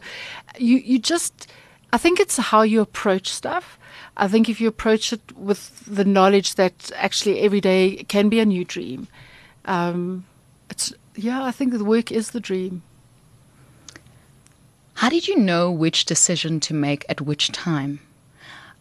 you, 0.58 0.76
you 0.76 0.98
just, 0.98 1.46
I 1.94 1.96
think 1.96 2.20
it's 2.20 2.36
how 2.36 2.60
you 2.60 2.82
approach 2.82 3.30
stuff. 3.30 3.78
I 4.18 4.28
think 4.28 4.50
if 4.50 4.60
you 4.60 4.68
approach 4.68 5.14
it 5.14 5.34
with 5.34 5.82
the 5.86 6.04
knowledge 6.04 6.56
that 6.56 6.92
actually 6.94 7.40
every 7.40 7.62
day 7.62 8.04
can 8.06 8.28
be 8.28 8.40
a 8.40 8.44
new 8.44 8.66
dream, 8.66 9.08
um, 9.64 10.26
it's, 10.68 10.92
yeah, 11.16 11.42
I 11.42 11.52
think 11.52 11.72
the 11.72 11.84
work 11.84 12.12
is 12.12 12.32
the 12.32 12.40
dream. 12.40 12.82
How 14.96 15.08
did 15.08 15.26
you 15.26 15.38
know 15.38 15.70
which 15.70 16.04
decision 16.04 16.60
to 16.60 16.74
make 16.74 17.06
at 17.08 17.22
which 17.22 17.50
time? 17.50 18.00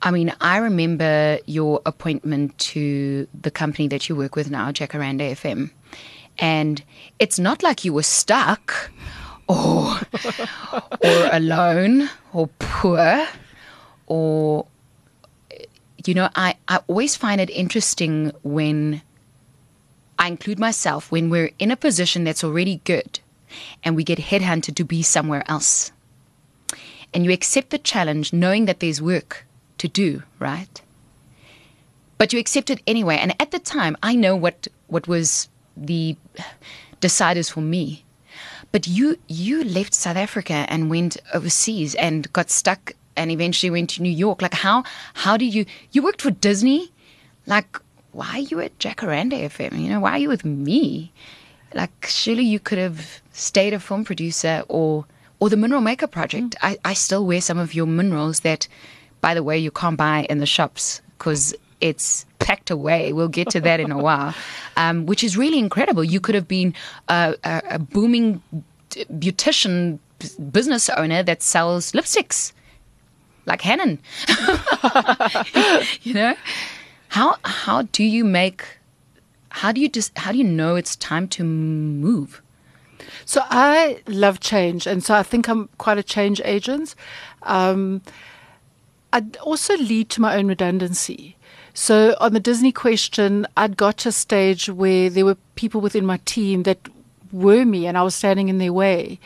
I 0.02 0.12
mean, 0.12 0.34
I 0.40 0.58
remember 0.58 1.40
your 1.46 1.82
appointment 1.86 2.58
to 2.60 3.28
the 3.40 3.50
company 3.50 3.88
that 3.88 4.08
you 4.08 4.16
work 4.16 4.36
with 4.36 4.52
now, 4.52 4.72
Jacaranda 4.72 5.32
FM. 5.32 5.72
And 6.38 6.84
it's 7.18 7.40
not 7.40 7.64
like 7.64 7.84
you 7.84 7.94
were 7.94 8.04
stuck 8.04 8.92
or 9.48 9.96
or 11.04 11.30
alone 11.32 12.10
or 12.34 12.48
poor 12.60 13.28
or 14.06 14.68
you 16.06 16.14
know, 16.14 16.30
I, 16.36 16.56
I 16.68 16.80
always 16.88 17.16
find 17.16 17.42
it 17.42 17.50
interesting 17.50 18.32
when 18.44 19.02
I 20.20 20.28
include 20.28 20.60
myself 20.60 21.12
when 21.12 21.30
we're 21.30 21.52
in 21.60 21.72
a 21.72 21.76
position 21.76 22.24
that's 22.24 22.44
already 22.44 22.82
good 22.86 23.20
and 23.84 23.96
we 23.96 24.04
get 24.04 24.20
headhunted 24.20 24.76
to 24.76 24.84
be 24.84 25.02
somewhere 25.02 25.44
else. 25.48 25.92
And 27.14 27.26
you 27.26 27.32
accept 27.32 27.72
the 27.72 27.78
challenge 27.78 28.32
knowing 28.32 28.66
that 28.66 28.80
there's 28.80 29.02
work 29.02 29.47
to 29.77 29.88
do, 29.88 30.24
right? 30.39 30.81
But 32.17 32.34
you 32.34 32.39
accept 32.39 32.69
it 32.69 32.81
anyway. 32.88 33.17
And 33.17 33.36
at 33.39 33.51
the 33.51 33.60
time, 33.60 33.96
I 34.01 34.15
know 34.15 34.36
what 34.36 34.67
what 34.88 35.07
was 35.07 35.50
the 35.75 36.15
deciders 37.01 37.51
for 37.51 37.62
me. 37.62 38.03
But 38.72 38.88
you 38.88 39.17
you 39.27 39.63
left 39.63 39.93
South 39.93 40.17
Africa 40.17 40.65
and 40.67 40.89
went 40.89 41.17
overseas 41.34 41.96
and 41.96 42.31
got 42.34 42.50
stuck 42.50 42.93
and 43.15 43.31
eventually 43.31 43.69
went 43.69 43.89
to 43.91 44.01
New 44.01 44.12
York. 44.12 44.41
Like 44.41 44.53
how 44.53 44.84
how 45.13 45.38
did 45.38 45.53
you 45.53 45.65
you 45.91 46.01
worked 46.01 46.22
for 46.22 46.31
Disney? 46.31 46.91
Like 47.46 47.79
why 48.12 48.29
are 48.34 48.39
you 48.39 48.60
at 48.62 48.77
Jacaranda 48.79 49.39
FM? 49.50 49.79
You 49.79 49.89
know, 49.89 50.00
why 50.00 50.12
are 50.12 50.17
you 50.17 50.29
with 50.29 50.43
me? 50.43 51.12
Like 51.74 52.07
surely 52.07 52.43
you 52.43 52.60
could 52.60 52.77
have 52.77 53.22
stayed 53.31 53.74
a 53.74 53.79
film 53.79 54.03
producer 54.03 54.63
or 54.67 55.05
or 55.39 55.50
the 55.50 55.57
Mineral 55.57 55.81
Maker 55.81 56.07
Project. 56.07 56.55
Mm. 56.62 56.69
I, 56.69 56.77
I 56.84 56.93
still 56.93 57.25
wear 57.25 57.41
some 57.41 57.60
of 57.60 57.74
your 57.74 57.86
minerals 57.86 58.39
that 58.41 58.67
by 59.21 59.33
the 59.33 59.43
way, 59.43 59.57
you 59.57 59.71
can't 59.71 59.97
buy 59.97 60.25
in 60.29 60.39
the 60.39 60.45
shops 60.45 61.01
because 61.17 61.55
it's 61.81 62.25
packed 62.39 62.69
away. 62.71 63.13
We'll 63.13 63.27
get 63.27 63.50
to 63.51 63.62
that 63.62 63.79
in 63.79 63.91
a 63.91 63.97
while, 63.97 64.33
um, 64.77 65.05
which 65.05 65.24
is 65.24 65.38
really 65.38 65.59
incredible. 65.59 66.03
You 66.03 66.19
could 66.19 66.36
have 66.36 66.47
been 66.47 66.74
a, 67.07 67.36
a, 67.43 67.62
a 67.71 67.79
booming 67.79 68.41
beautician 68.89 70.00
business 70.51 70.89
owner 70.89 71.24
that 71.24 71.41
sells 71.41 71.91
lipsticks, 71.91 72.53
like 73.45 73.62
Hannon. 73.62 74.00
you 76.01 76.13
know, 76.13 76.36
how 77.09 77.36
how 77.43 77.83
do 77.83 78.03
you 78.03 78.24
make? 78.24 78.63
How 79.50 79.71
do 79.71 79.81
you 79.81 79.89
just? 79.89 80.17
How 80.17 80.31
do 80.31 80.38
you 80.38 80.43
know 80.43 80.75
it's 80.75 80.95
time 80.95 81.27
to 81.29 81.43
move? 81.43 82.41
So 83.25 83.41
I 83.50 84.01
love 84.07 84.39
change, 84.39 84.88
and 84.88 85.03
so 85.03 85.13
I 85.15 85.24
think 85.24 85.47
I'm 85.47 85.69
quite 85.77 85.97
a 85.97 86.03
change 86.03 86.41
agent. 86.43 86.95
Um, 87.43 88.01
I'd 89.14 89.38
also 89.38 89.78
lead 89.78 90.10
to 90.12 90.22
my 90.22 90.36
own 90.36 90.48
redundancy. 90.48 91.38
So 91.74 92.16
on 92.20 92.34
the 92.34 92.40
Disney 92.40 92.72
question, 92.72 93.46
I'd 93.56 93.78
got 93.78 93.98
to 94.00 94.10
a 94.10 94.12
stage 94.12 94.68
where 94.70 95.10
there 95.10 95.26
were 95.26 95.38
people 95.56 95.80
within 95.80 96.06
my 96.06 96.18
team 96.26 96.64
that 96.64 96.80
were 97.32 97.66
me 97.66 97.86
and 97.86 97.98
I 97.98 98.04
was 98.04 98.16
standing 98.16 98.50
in 98.50 98.58
their 98.58 98.74
way. 98.74 99.20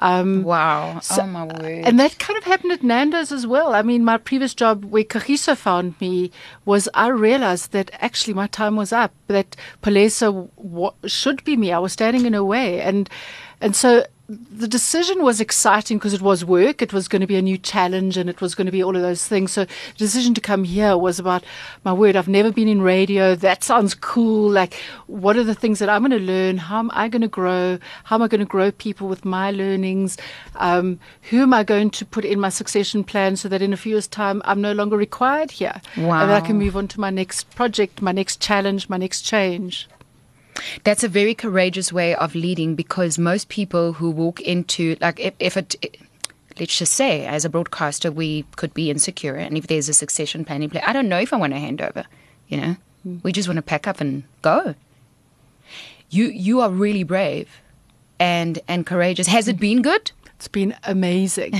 Um, 0.00 0.42
wow. 0.42 1.00
So, 1.00 1.22
oh, 1.22 1.26
my 1.26 1.44
word. 1.44 1.84
And 1.84 2.00
that 2.00 2.18
kind 2.18 2.36
of 2.36 2.44
happened 2.44 2.72
at 2.72 2.82
Nando's 2.82 3.30
as 3.30 3.46
well. 3.46 3.74
I 3.74 3.82
mean, 3.82 4.04
my 4.04 4.16
previous 4.16 4.54
job 4.54 4.84
where 4.86 5.04
Kagiso 5.04 5.56
found 5.56 6.00
me 6.00 6.30
was 6.64 6.88
I 6.94 7.08
realized 7.08 7.72
that 7.72 7.90
actually 8.00 8.34
my 8.34 8.46
time 8.48 8.76
was 8.76 8.92
up, 8.92 9.12
that 9.28 9.54
Palesa 9.82 10.48
w- 10.56 10.92
should 11.06 11.44
be 11.44 11.56
me. 11.56 11.72
I 11.72 11.78
was 11.78 11.92
standing 11.92 12.26
in 12.26 12.32
her 12.32 12.44
way. 12.44 12.80
And, 12.80 13.08
and 13.62 13.74
so 13.76 14.04
the 14.28 14.68
decision 14.68 15.22
was 15.22 15.40
exciting 15.40 15.98
because 15.98 16.14
it 16.14 16.22
was 16.22 16.44
work. 16.44 16.80
It 16.80 16.92
was 16.92 17.08
going 17.08 17.20
to 17.20 17.26
be 17.26 17.36
a 17.36 17.42
new 17.42 17.58
challenge 17.58 18.16
and 18.16 18.30
it 18.30 18.40
was 18.40 18.54
going 18.54 18.66
to 18.66 18.72
be 18.72 18.82
all 18.82 18.96
of 18.96 19.02
those 19.02 19.26
things. 19.26 19.52
So 19.52 19.64
the 19.64 19.70
decision 19.96 20.32
to 20.34 20.40
come 20.40 20.64
here 20.64 20.96
was 20.96 21.18
about 21.18 21.44
my 21.84 21.92
word. 21.92 22.16
I've 22.16 22.28
never 22.28 22.50
been 22.50 22.68
in 22.68 22.80
radio. 22.80 23.34
That 23.34 23.62
sounds 23.62 23.94
cool. 23.94 24.50
Like, 24.50 24.74
what 25.06 25.36
are 25.36 25.44
the 25.44 25.54
things 25.54 25.80
that 25.80 25.88
I'm 25.88 26.02
going 26.02 26.18
to 26.18 26.24
learn? 26.24 26.58
How 26.58 26.78
am 26.78 26.90
I 26.94 27.08
going 27.08 27.22
to 27.22 27.28
grow? 27.28 27.78
How 28.04 28.16
am 28.16 28.22
I 28.22 28.28
going 28.28 28.40
to 28.40 28.46
grow 28.46 28.70
people 28.70 29.08
with 29.08 29.24
my 29.24 29.50
learnings? 29.50 30.16
Um, 30.56 30.98
who 31.30 31.42
am 31.42 31.52
I 31.52 31.62
going 31.62 31.90
to 31.90 32.04
put 32.06 32.24
in 32.24 32.40
my 32.40 32.48
succession 32.48 33.04
plan 33.04 33.36
so 33.36 33.48
that 33.48 33.60
in 33.60 33.72
a 33.72 33.76
few 33.76 33.92
years' 33.92 34.06
time 34.06 34.40
I'm 34.44 34.60
no 34.60 34.72
longer 34.72 34.96
required 34.96 35.50
here? 35.50 35.80
Wow. 35.96 36.22
And 36.22 36.32
I 36.32 36.40
can 36.40 36.56
move 36.58 36.76
on 36.76 36.88
to 36.88 37.00
my 37.00 37.10
next 37.10 37.54
project, 37.54 38.00
my 38.00 38.12
next 38.12 38.40
challenge, 38.40 38.88
my 38.88 38.96
next 38.96 39.22
change. 39.22 39.88
That's 40.84 41.04
a 41.04 41.08
very 41.08 41.34
courageous 41.34 41.92
way 41.92 42.14
of 42.14 42.34
leading 42.34 42.74
because 42.74 43.18
most 43.18 43.48
people 43.48 43.94
who 43.94 44.10
walk 44.10 44.40
into, 44.40 44.96
like, 45.00 45.20
if, 45.20 45.34
if 45.38 45.56
it, 45.56 45.76
let's 46.58 46.78
just 46.78 46.92
say, 46.92 47.26
as 47.26 47.44
a 47.44 47.48
broadcaster, 47.48 48.10
we 48.10 48.44
could 48.56 48.74
be 48.74 48.90
insecure, 48.90 49.34
and 49.34 49.56
if 49.56 49.66
there's 49.66 49.88
a 49.88 49.94
succession 49.94 50.44
planning 50.44 50.70
play, 50.70 50.82
I 50.82 50.92
don't 50.92 51.08
know 51.08 51.20
if 51.20 51.32
I 51.32 51.36
want 51.36 51.52
to 51.52 51.58
hand 51.58 51.80
over. 51.80 52.04
You 52.48 52.56
know, 52.56 52.76
mm. 53.06 53.24
we 53.24 53.32
just 53.32 53.48
want 53.48 53.56
to 53.56 53.62
pack 53.62 53.86
up 53.86 54.00
and 54.00 54.24
go. 54.42 54.74
You 56.10 56.26
you 56.26 56.60
are 56.60 56.70
really 56.70 57.04
brave, 57.04 57.48
and 58.18 58.58
and 58.68 58.84
courageous. 58.84 59.26
Has 59.26 59.48
it 59.48 59.58
been 59.58 59.80
good? 59.80 60.12
It's 60.42 60.48
been 60.48 60.74
amazing. 60.82 61.54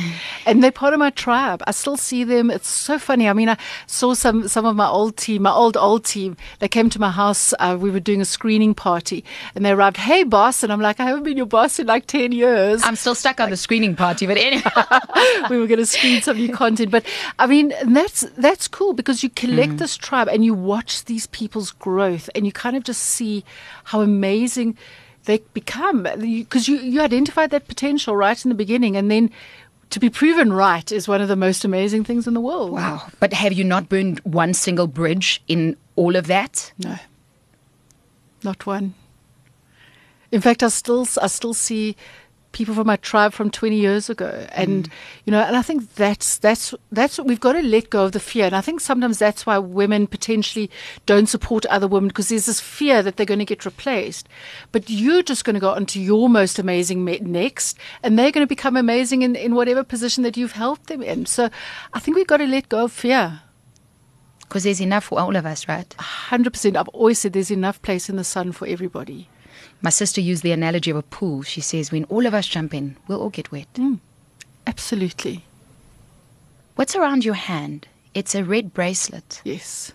and 0.44 0.60
they're 0.60 0.72
part 0.72 0.92
of 0.92 0.98
my 0.98 1.10
tribe. 1.10 1.62
I 1.68 1.70
still 1.70 1.96
see 1.96 2.24
them. 2.24 2.50
It's 2.50 2.66
so 2.66 2.98
funny. 2.98 3.28
I 3.28 3.32
mean, 3.32 3.48
I 3.48 3.56
saw 3.86 4.12
some, 4.12 4.48
some 4.48 4.66
of 4.66 4.74
my 4.74 4.88
old 4.88 5.16
team, 5.16 5.42
my 5.42 5.52
old, 5.52 5.76
old 5.76 6.04
team. 6.04 6.36
They 6.58 6.66
came 6.66 6.90
to 6.90 6.98
my 6.98 7.12
house. 7.12 7.54
Uh, 7.60 7.78
we 7.80 7.92
were 7.92 8.00
doing 8.00 8.20
a 8.20 8.24
screening 8.24 8.74
party 8.74 9.24
and 9.54 9.64
they 9.64 9.70
arrived, 9.70 9.98
Hey, 9.98 10.24
boss. 10.24 10.64
And 10.64 10.72
I'm 10.72 10.80
like, 10.80 10.98
I 10.98 11.04
haven't 11.04 11.22
been 11.22 11.36
your 11.36 11.46
boss 11.46 11.78
in 11.78 11.86
like 11.86 12.06
10 12.06 12.32
years. 12.32 12.82
I'm 12.82 12.96
still 12.96 13.14
stuck 13.14 13.38
on 13.38 13.50
the 13.50 13.56
screening 13.56 13.94
party, 13.94 14.26
but 14.26 14.36
anyway. 14.36 14.64
we 15.48 15.58
were 15.60 15.68
going 15.68 15.78
to 15.78 15.86
screen 15.86 16.20
some 16.20 16.36
new 16.36 16.52
content. 16.52 16.90
But 16.90 17.06
I 17.38 17.46
mean, 17.46 17.72
that's, 17.86 18.22
that's 18.36 18.66
cool 18.66 18.94
because 18.94 19.22
you 19.22 19.30
collect 19.30 19.74
mm. 19.74 19.78
this 19.78 19.96
tribe 19.96 20.26
and 20.26 20.44
you 20.44 20.54
watch 20.54 21.04
these 21.04 21.28
people's 21.28 21.70
growth 21.70 22.28
and 22.34 22.46
you 22.46 22.50
kind 22.50 22.76
of 22.76 22.82
just 22.82 23.04
see 23.04 23.44
how 23.84 24.00
amazing 24.00 24.76
they 25.24 25.38
become 25.54 26.02
because 26.02 26.68
you, 26.68 26.76
you 26.78 27.00
identified 27.00 27.50
that 27.50 27.68
potential 27.68 28.16
right 28.16 28.44
in 28.44 28.48
the 28.48 28.54
beginning 28.54 28.96
and 28.96 29.10
then 29.10 29.30
to 29.90 30.00
be 30.00 30.08
proven 30.08 30.52
right 30.52 30.90
is 30.90 31.06
one 31.06 31.20
of 31.20 31.28
the 31.28 31.36
most 31.36 31.64
amazing 31.64 32.02
things 32.02 32.26
in 32.26 32.34
the 32.34 32.40
world. 32.40 32.72
Wow. 32.72 33.02
But 33.20 33.34
have 33.34 33.52
you 33.52 33.62
not 33.62 33.88
burned 33.88 34.20
one 34.20 34.54
single 34.54 34.86
bridge 34.86 35.42
in 35.48 35.76
all 35.96 36.16
of 36.16 36.26
that? 36.28 36.72
No. 36.78 36.96
Not 38.42 38.66
one. 38.66 38.94
In 40.32 40.40
fact, 40.40 40.62
I 40.62 40.68
still 40.68 41.06
I 41.20 41.26
still 41.26 41.52
see 41.52 41.94
people 42.52 42.74
from 42.74 42.86
my 42.86 42.96
tribe 42.96 43.32
from 43.32 43.50
20 43.50 43.76
years 43.76 44.08
ago. 44.08 44.46
And 44.52 44.88
mm. 44.88 44.92
you 45.24 45.30
know 45.30 45.40
and 45.40 45.56
i 45.56 45.62
think 45.62 45.94
that's 45.94 46.38
that's 46.38 46.74
that's 46.90 47.18
what 47.18 47.26
we've 47.26 47.40
got 47.40 47.52
to 47.52 47.62
let 47.62 47.90
go 47.90 48.04
of 48.04 48.12
the 48.12 48.20
fear. 48.20 48.46
And 48.46 48.54
i 48.54 48.60
think 48.60 48.80
sometimes 48.80 49.18
that's 49.18 49.44
why 49.44 49.58
women 49.58 50.06
potentially 50.06 50.70
don't 51.06 51.26
support 51.26 51.66
other 51.66 51.88
women 51.88 52.08
because 52.08 52.28
there's 52.28 52.46
this 52.46 52.60
fear 52.60 53.02
that 53.02 53.16
they're 53.16 53.26
going 53.26 53.38
to 53.38 53.44
get 53.44 53.64
replaced. 53.64 54.28
But 54.70 54.88
you're 54.88 55.22
just 55.22 55.44
going 55.44 55.54
to 55.54 55.60
go 55.60 55.70
on 55.70 55.86
to 55.86 56.00
your 56.00 56.28
most 56.28 56.58
amazing 56.58 57.04
next 57.04 57.78
and 58.02 58.18
they're 58.18 58.32
going 58.32 58.44
to 58.44 58.48
become 58.48 58.76
amazing 58.76 59.22
in, 59.22 59.34
in 59.36 59.54
whatever 59.54 59.82
position 59.82 60.22
that 60.22 60.36
you've 60.36 60.52
helped 60.52 60.86
them 60.86 61.02
in. 61.02 61.26
So 61.26 61.50
i 61.92 61.98
think 61.98 62.16
we've 62.16 62.26
got 62.26 62.38
to 62.38 62.46
let 62.46 62.68
go 62.68 62.84
of 62.84 62.92
fear. 62.92 63.42
Because 64.40 64.64
there's 64.64 64.82
enough 64.82 65.04
for 65.04 65.18
all 65.18 65.34
of 65.34 65.46
us 65.46 65.66
right? 65.66 65.88
100% 65.98 66.76
i've 66.76 66.88
always 66.88 67.18
said 67.18 67.32
there's 67.32 67.50
enough 67.50 67.80
place 67.80 68.10
in 68.10 68.16
the 68.16 68.24
sun 68.24 68.52
for 68.52 68.66
everybody 68.66 69.28
my 69.80 69.90
sister 69.90 70.20
used 70.20 70.42
the 70.42 70.52
analogy 70.52 70.90
of 70.90 70.96
a 70.96 71.02
pool. 71.02 71.42
She 71.42 71.60
says, 71.60 71.92
when 71.92 72.04
all 72.04 72.26
of 72.26 72.34
us 72.34 72.46
jump 72.46 72.74
in, 72.74 72.96
we'll 73.06 73.20
all 73.20 73.30
get 73.30 73.52
wet. 73.52 73.72
Mm, 73.74 74.00
absolutely. 74.66 75.44
What's 76.76 76.96
around 76.96 77.24
your 77.24 77.34
hand? 77.34 77.86
It's 78.14 78.34
a 78.34 78.44
red 78.44 78.72
bracelet. 78.72 79.40
Yes. 79.44 79.92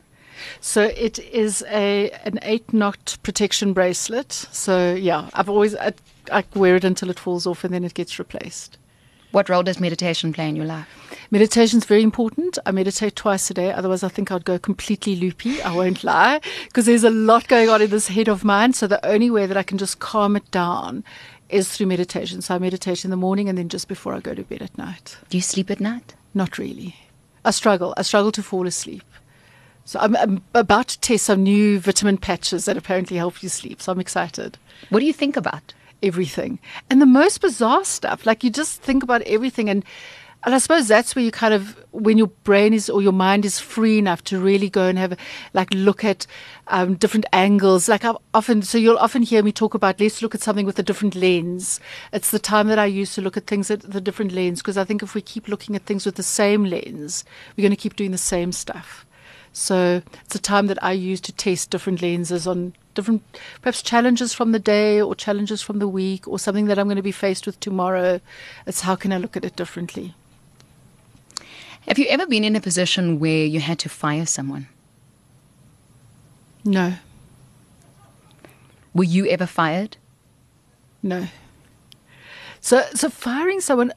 So 0.61 0.83
it 0.83 1.19
is 1.19 1.63
a 1.67 2.11
an 2.23 2.39
eight 2.43 2.71
knot 2.71 3.17
protection 3.23 3.73
bracelet. 3.73 4.31
So 4.31 4.93
yeah, 4.93 5.29
I've 5.33 5.49
always 5.49 5.75
I, 5.75 5.93
I 6.31 6.43
wear 6.53 6.75
it 6.75 6.83
until 6.83 7.09
it 7.09 7.19
falls 7.19 7.47
off 7.47 7.63
and 7.63 7.73
then 7.73 7.83
it 7.83 7.93
gets 7.93 8.19
replaced. 8.19 8.77
What 9.31 9.49
role 9.49 9.63
does 9.63 9.79
meditation 9.79 10.33
play 10.33 10.47
in 10.47 10.55
your 10.55 10.65
life? 10.65 10.87
Meditation 11.29 11.79
is 11.79 11.85
very 11.85 12.03
important. 12.03 12.57
I 12.65 12.71
meditate 12.71 13.15
twice 13.15 13.49
a 13.49 13.53
day. 13.53 13.71
Otherwise, 13.71 14.01
I 14.03 14.07
think 14.07 14.31
I'd 14.31 14.45
go 14.45 14.57
completely 14.57 15.15
loopy. 15.15 15.61
I 15.61 15.75
won't 15.75 16.03
lie 16.03 16.39
because 16.65 16.85
there's 16.85 17.03
a 17.03 17.09
lot 17.09 17.47
going 17.49 17.67
on 17.67 17.81
in 17.81 17.89
this 17.89 18.07
head 18.07 18.29
of 18.29 18.45
mine. 18.45 18.71
So 18.73 18.87
the 18.87 19.05
only 19.05 19.29
way 19.29 19.45
that 19.45 19.57
I 19.57 19.63
can 19.63 19.77
just 19.77 19.99
calm 19.99 20.37
it 20.37 20.49
down 20.51 21.03
is 21.49 21.69
through 21.69 21.87
meditation. 21.87 22.41
So 22.41 22.55
I 22.55 22.59
meditate 22.59 23.03
in 23.03 23.11
the 23.11 23.17
morning 23.17 23.49
and 23.49 23.57
then 23.57 23.67
just 23.67 23.89
before 23.89 24.13
I 24.13 24.21
go 24.21 24.33
to 24.33 24.43
bed 24.43 24.61
at 24.61 24.77
night. 24.77 25.17
Do 25.29 25.37
you 25.37 25.41
sleep 25.41 25.69
at 25.69 25.81
night? 25.81 26.15
Not 26.33 26.57
really. 26.57 26.95
I 27.43 27.51
struggle. 27.51 27.93
I 27.97 28.03
struggle 28.03 28.31
to 28.31 28.43
fall 28.43 28.65
asleep. 28.65 29.03
So 29.83 29.99
I'm, 29.99 30.15
I'm, 30.15 30.43
about 30.53 30.89
to 30.89 30.99
test 30.99 31.25
some 31.25 31.43
new 31.43 31.79
vitamin 31.79 32.17
patches 32.17 32.65
that 32.65 32.77
apparently 32.77 33.17
help 33.17 33.41
you 33.41 33.49
sleep. 33.49 33.81
So 33.81 33.91
I'm 33.91 33.99
excited. 33.99 34.57
What 34.89 34.99
do 34.99 35.05
you 35.05 35.13
think 35.13 35.35
about? 35.35 35.73
everything 36.03 36.59
and 36.89 37.01
the 37.01 37.05
most 37.05 37.41
bizarre 37.41 37.83
stuff. 37.83 38.25
Like 38.25 38.43
you 38.43 38.49
just 38.49 38.81
think 38.81 39.03
about 39.03 39.21
everything 39.23 39.69
and 39.69 39.83
and 40.47 40.55
I 40.55 40.59
suppose 40.59 40.87
that's 40.87 41.13
where 41.13 41.25
you 41.25 41.29
kind 41.29 41.53
of, 41.53 41.75
when 41.91 42.17
your 42.17 42.27
brain 42.45 42.73
is 42.73 42.89
or 42.89 43.01
your 43.01 43.11
mind 43.11 43.43
is 43.43 43.59
free 43.59 43.97
enough 43.97 44.23
to 44.23 44.39
really 44.39 44.69
go 44.69 44.87
and 44.87 44.97
have, 44.97 45.17
like, 45.53 45.67
look 45.73 46.05
at 46.05 46.25
um, 46.67 46.95
different 46.95 47.25
angles. 47.33 47.89
Like, 47.89 48.05
I've 48.05 48.15
often, 48.33 48.61
so 48.61 48.77
you'll 48.77 48.97
often 48.97 49.23
hear 49.23 49.43
me 49.43 49.51
talk 49.51 49.73
about 49.73 49.99
let's 49.99 50.21
look 50.21 50.33
at 50.33 50.39
something 50.39 50.65
with 50.65 50.79
a 50.79 50.83
different 50.83 51.15
lens. 51.15 51.81
It's 52.13 52.31
the 52.31 52.39
time 52.39 52.67
that 52.69 52.79
I 52.79 52.85
use 52.85 53.13
to 53.15 53.21
look 53.21 53.35
at 53.35 53.45
things 53.45 53.69
at 53.69 53.81
the 53.81 53.99
different 53.99 54.31
lens 54.31 54.61
because 54.61 54.77
I 54.77 54.85
think 54.85 55.03
if 55.03 55.13
we 55.13 55.21
keep 55.21 55.49
looking 55.49 55.75
at 55.75 55.83
things 55.83 56.05
with 56.05 56.15
the 56.15 56.23
same 56.23 56.63
lens, 56.63 57.25
we're 57.57 57.63
going 57.63 57.71
to 57.71 57.75
keep 57.75 57.97
doing 57.97 58.11
the 58.11 58.17
same 58.17 58.53
stuff. 58.53 59.05
So 59.51 60.01
it's 60.23 60.35
a 60.35 60.39
time 60.39 60.67
that 60.67 60.81
I 60.81 60.93
use 60.93 61.19
to 61.21 61.33
test 61.33 61.71
different 61.71 62.01
lenses 62.01 62.47
on 62.47 62.73
different, 62.93 63.21
perhaps 63.61 63.81
challenges 63.81 64.33
from 64.33 64.53
the 64.53 64.59
day 64.59 65.01
or 65.01 65.13
challenges 65.13 65.61
from 65.61 65.79
the 65.79 65.89
week 65.89 66.25
or 66.25 66.39
something 66.39 66.67
that 66.67 66.79
I'm 66.79 66.87
going 66.87 66.95
to 66.95 67.01
be 67.01 67.11
faced 67.11 67.45
with 67.45 67.59
tomorrow. 67.59 68.21
It's 68.65 68.79
how 68.79 68.95
can 68.95 69.11
I 69.11 69.17
look 69.17 69.35
at 69.35 69.43
it 69.43 69.57
differently? 69.57 70.15
Have 71.87 71.97
you 71.97 72.05
ever 72.09 72.27
been 72.27 72.43
in 72.43 72.55
a 72.55 72.61
position 72.61 73.17
where 73.19 73.45
you 73.45 73.61
had 73.61 73.79
to 73.79 73.89
fire 73.89 74.25
someone? 74.25 74.67
No. 76.65 76.95
Were 78.93 79.05
you 79.05 79.25
ever 79.27 79.45
fired? 79.45 79.95
No. 81.01 81.27
So, 82.59 82.83
so 82.93 83.09
firing 83.09 83.61
someone, 83.61 83.93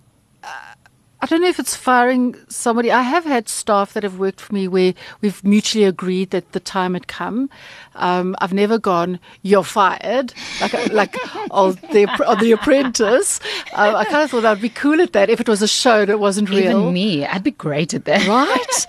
don't 1.31 1.43
know 1.43 1.49
if 1.49 1.61
it's 1.61 1.77
firing 1.77 2.35
somebody. 2.49 2.91
I 2.91 3.03
have 3.03 3.25
had 3.25 3.49
staff 3.49 3.93
that 3.93 4.03
have 4.03 4.19
worked 4.19 4.41
for 4.41 4.53
me 4.53 4.67
where 4.67 4.95
we've 5.21 5.43
mutually 5.45 5.85
agreed 5.85 6.31
that 6.31 6.51
the 6.51 6.59
time 6.59 6.95
had 6.95 7.07
come. 7.07 7.49
Um, 7.95 8.35
I've 8.41 8.53
never 8.53 8.79
gone, 8.79 9.21
you're 9.43 9.63
fired, 9.63 10.35
like 10.61 10.93
like 10.93 11.17
on 11.53 11.75
the, 11.93 12.09
on 12.27 12.41
the 12.41 12.51
Apprentice. 12.51 13.39
Uh, 13.73 13.95
I 13.95 14.05
kind 14.07 14.25
of 14.25 14.31
thought 14.33 14.45
I'd 14.45 14.61
be 14.61 14.71
cool 14.71 15.01
at 15.01 15.13
that 15.13 15.31
if 15.31 15.41
it 15.41 15.49
was 15.49 15.63
a 15.63 15.69
show 15.69 16.05
that 16.05 16.19
wasn't 16.19 16.51
real. 16.51 16.81
Even 16.81 16.93
me, 16.93 17.25
I'd 17.25 17.45
be 17.45 17.53
great 17.53 17.95
at 17.95 18.07
that. 18.07 18.27
Right? 18.27 18.87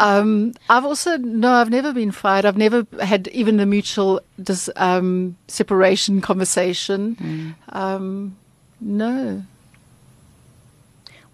Um, 0.00 0.54
I've 0.70 0.86
also, 0.86 1.18
no, 1.18 1.52
I've 1.52 1.70
never 1.70 1.92
been 1.92 2.10
fired. 2.10 2.46
I've 2.46 2.56
never 2.56 2.86
had 3.02 3.28
even 3.28 3.58
the 3.58 3.66
mutual 3.66 4.20
dis, 4.42 4.70
um, 4.76 5.36
separation 5.46 6.22
conversation. 6.22 7.54
Mm. 7.70 8.32
no. 8.80 9.42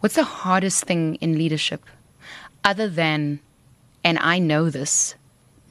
What's 0.00 0.14
the 0.14 0.22
hardest 0.22 0.84
thing 0.84 1.16
in 1.16 1.36
leadership 1.36 1.84
other 2.62 2.88
than, 2.88 3.40
and 4.04 4.16
I 4.20 4.38
know 4.38 4.70
this, 4.70 5.16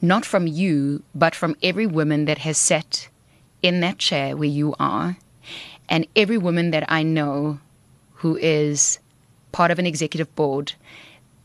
not 0.02 0.26
from 0.26 0.46
you, 0.46 1.02
but 1.14 1.34
from 1.34 1.56
every 1.62 1.86
woman 1.86 2.26
that 2.26 2.38
has 2.38 2.58
sat 2.58 3.08
in 3.62 3.80
that 3.80 3.96
chair 3.96 4.36
where 4.36 4.48
you 4.48 4.74
are, 4.78 5.16
and 5.88 6.06
every 6.14 6.36
woman 6.36 6.72
that 6.72 6.84
I 6.92 7.02
know 7.02 7.58
who 8.16 8.36
is 8.36 8.98
part 9.50 9.70
of 9.70 9.78
an 9.78 9.86
executive 9.86 10.34
board, 10.36 10.74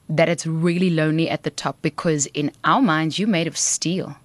that 0.09 0.27
it's 0.27 0.45
really 0.45 0.89
lonely 0.89 1.29
at 1.29 1.43
the 1.43 1.51
top 1.51 1.81
because 1.81 2.25
in 2.33 2.51
our 2.65 2.81
minds, 2.81 3.17
you're 3.17 3.29
made 3.29 3.47
of 3.47 3.57
steel 3.57 4.17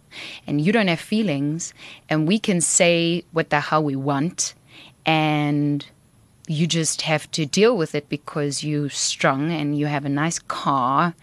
and 0.49 0.61
you 0.61 0.73
don't 0.73 0.89
have 0.89 0.99
feelings, 0.99 1.73
and 2.09 2.27
we 2.27 2.41
can 2.41 2.61
say 2.61 3.23
what 3.31 3.51
the 3.51 3.61
hell 3.61 3.85
we 3.85 3.95
want 3.95 4.55
and 5.07 5.87
you 6.49 6.67
just 6.67 7.03
have 7.03 7.31
to 7.33 7.47
deal 7.47 7.77
with 7.77 7.95
it 7.95 8.09
because 8.09 8.65
you're 8.65 8.91
strong 8.91 9.53
and 9.53 9.79
you 9.79 9.87
have 9.87 10.05
a 10.05 10.09
nice 10.09 10.39
car 10.39 11.15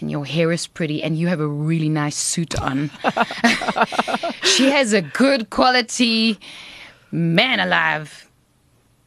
and 0.00 0.10
your 0.10 0.24
hair 0.26 0.52
is 0.52 0.66
pretty 0.66 1.02
and 1.02 1.18
you 1.18 1.28
have 1.28 1.40
a 1.40 1.48
really 1.48 1.88
nice 1.88 2.16
suit 2.16 2.60
on. 2.60 2.90
she 4.42 4.70
has 4.70 4.92
a 4.92 5.02
good 5.02 5.50
quality 5.50 6.38
Man 7.12 7.60
alive. 7.60 8.28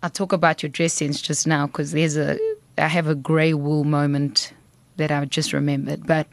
I'll 0.02 0.10
talk 0.10 0.32
about 0.32 0.64
your 0.64 0.70
dress 0.70 0.94
sense 0.94 1.22
just 1.22 1.46
now 1.46 1.68
because 1.68 1.92
there's 1.92 2.18
a 2.18 2.40
I 2.78 2.88
have 2.88 3.08
a 3.08 3.16
grey 3.16 3.54
wool 3.54 3.84
moment 3.84 4.54
that 4.96 5.12
I 5.12 5.24
just 5.26 5.52
remembered. 5.52 6.08
But 6.08 6.28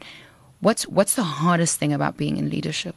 what's 0.61 0.87
what's 0.87 1.15
the 1.15 1.23
hardest 1.23 1.77
thing 1.77 1.91
about 1.91 2.15
being 2.17 2.37
in 2.37 2.49
leadership? 2.49 2.95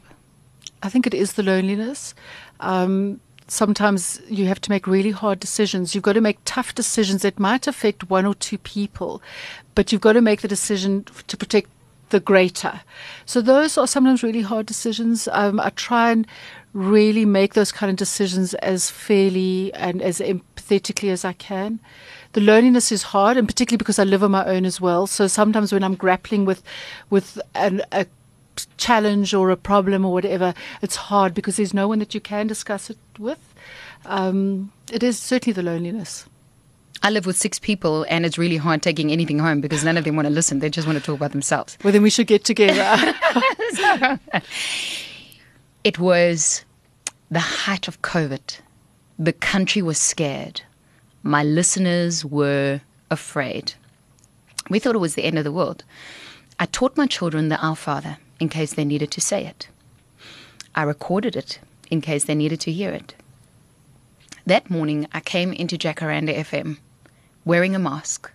I 0.81 0.89
think 0.89 1.05
it 1.05 1.13
is 1.13 1.33
the 1.33 1.43
loneliness. 1.43 2.15
Um, 2.59 3.19
sometimes 3.51 4.21
you 4.29 4.45
have 4.45 4.61
to 4.61 4.71
make 4.71 4.87
really 4.87 5.11
hard 5.11 5.37
decisions. 5.39 5.93
You've 5.93 6.05
got 6.05 6.13
to 6.13 6.21
make 6.21 6.39
tough 6.45 6.73
decisions 6.73 7.21
that 7.23 7.37
might 7.37 7.67
affect 7.67 8.09
one 8.09 8.25
or 8.25 8.33
two 8.33 8.57
people, 8.57 9.21
but 9.75 9.91
you've 9.91 9.99
got 9.99 10.13
to 10.13 10.21
make 10.21 10.41
the 10.41 10.47
decision 10.47 11.05
to 11.27 11.35
protect 11.35 11.69
the 12.11 12.21
greater. 12.21 12.81
So 13.25 13.41
those 13.41 13.77
are 13.77 13.87
sometimes 13.87 14.23
really 14.23 14.41
hard 14.41 14.65
decisions. 14.67 15.27
Um, 15.33 15.59
I 15.59 15.69
try 15.71 16.11
and 16.11 16.25
really 16.73 17.25
make 17.25 17.53
those 17.53 17.73
kind 17.73 17.89
of 17.89 17.97
decisions 17.97 18.53
as 18.55 18.89
fairly 18.89 19.73
and 19.73 20.01
as 20.01 20.19
empathetically 20.19 21.09
as 21.09 21.25
I 21.25 21.33
can. 21.33 21.81
The 22.31 22.41
loneliness 22.41 22.89
is 22.93 23.03
hard, 23.03 23.35
and 23.35 23.49
particularly 23.49 23.79
because 23.79 23.99
I 23.99 24.05
live 24.05 24.23
on 24.23 24.31
my 24.31 24.45
own 24.45 24.63
as 24.65 24.79
well. 24.79 25.07
So 25.07 25.27
sometimes 25.27 25.73
when 25.73 25.83
I'm 25.83 25.95
grappling 25.95 26.45
with 26.45 26.63
with 27.09 27.37
an, 27.53 27.81
a 27.91 28.05
challenge 28.81 29.33
or 29.33 29.49
a 29.51 29.57
problem 29.57 30.03
or 30.03 30.11
whatever, 30.11 30.53
it's 30.81 30.95
hard 30.95 31.33
because 31.33 31.55
there's 31.55 31.73
no 31.73 31.87
one 31.87 31.99
that 31.99 32.13
you 32.13 32.19
can 32.19 32.47
discuss 32.47 32.89
it 32.89 32.97
with. 33.17 33.53
Um, 34.05 34.71
it 34.91 35.03
is 35.03 35.19
certainly 35.19 35.53
the 35.53 35.63
loneliness. 35.63 36.25
I 37.03 37.09
live 37.09 37.25
with 37.25 37.37
six 37.37 37.57
people, 37.57 38.05
and 38.09 38.25
it's 38.25 38.37
really 38.37 38.57
hard 38.57 38.81
taking 38.83 39.11
anything 39.11 39.39
home 39.39 39.61
because 39.61 39.83
none 39.83 39.97
of 39.97 40.03
them 40.03 40.15
want 40.15 40.27
to 40.27 40.33
listen. 40.33 40.59
They 40.59 40.69
just 40.69 40.87
want 40.87 40.99
to 40.99 41.03
talk 41.03 41.15
about 41.15 41.31
themselves. 41.31 41.77
Well, 41.83 41.93
then 41.93 42.03
we 42.03 42.09
should 42.09 42.27
get 42.27 42.43
together. 42.43 42.83
it 45.83 45.97
was 45.97 46.63
the 47.31 47.39
height 47.39 47.87
of 47.87 48.01
COVID. 48.01 48.59
The 49.17 49.33
country 49.33 49.81
was 49.81 49.97
scared. 49.97 50.61
My 51.23 51.43
listeners 51.43 52.23
were 52.25 52.81
afraid. 53.09 53.73
We 54.69 54.79
thought 54.79 54.95
it 54.95 54.99
was 54.99 55.15
the 55.15 55.23
end 55.23 55.37
of 55.37 55.43
the 55.43 55.51
world. 55.51 55.83
I 56.59 56.65
taught 56.65 56.97
my 56.97 57.07
children 57.07 57.49
the 57.49 57.57
Our 57.65 57.75
Father 57.75 58.17
in 58.41 58.49
case 58.49 58.73
they 58.73 58.83
needed 58.83 59.11
to 59.11 59.21
say 59.21 59.45
it. 59.45 59.67
I 60.73 60.81
recorded 60.81 61.35
it 61.35 61.59
in 61.91 62.01
case 62.01 62.25
they 62.25 62.35
needed 62.35 62.59
to 62.61 62.71
hear 62.71 62.91
it. 62.91 63.13
That 64.47 64.69
morning, 64.69 65.07
I 65.13 65.19
came 65.19 65.53
into 65.53 65.77
Jacaranda 65.77 66.35
FM 66.35 66.79
wearing 67.45 67.75
a 67.75 67.79
mask. 67.79 68.31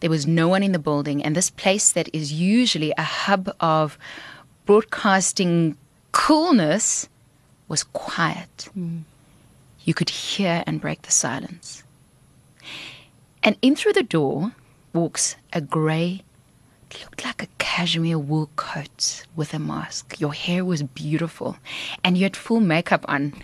There 0.00 0.10
was 0.10 0.26
no 0.26 0.48
one 0.48 0.64
in 0.64 0.72
the 0.72 0.78
building, 0.78 1.24
and 1.24 1.36
this 1.36 1.50
place 1.50 1.92
that 1.92 2.08
is 2.12 2.32
usually 2.32 2.92
a 2.98 3.02
hub 3.02 3.54
of 3.60 3.96
broadcasting 4.66 5.76
coolness 6.10 7.08
was 7.68 7.84
quiet. 7.84 8.68
Mm. 8.76 9.02
You 9.84 9.94
could 9.94 10.10
hear 10.10 10.64
and 10.66 10.80
break 10.80 11.02
the 11.02 11.12
silence. 11.12 11.84
And 13.44 13.56
in 13.62 13.76
through 13.76 13.92
the 13.92 14.02
door 14.02 14.52
walks 14.92 15.36
a 15.52 15.60
grey, 15.60 16.22
looked 17.00 17.24
like 17.24 17.42
a 17.42 17.48
cashmere 17.58 18.18
wool 18.18 18.50
coat 18.56 19.24
with 19.36 19.54
a 19.54 19.58
mask. 19.58 20.20
Your 20.20 20.32
hair 20.32 20.64
was 20.64 20.82
beautiful, 20.82 21.56
and 22.04 22.16
you 22.16 22.24
had 22.24 22.36
full 22.36 22.60
makeup 22.60 23.04
on. 23.08 23.34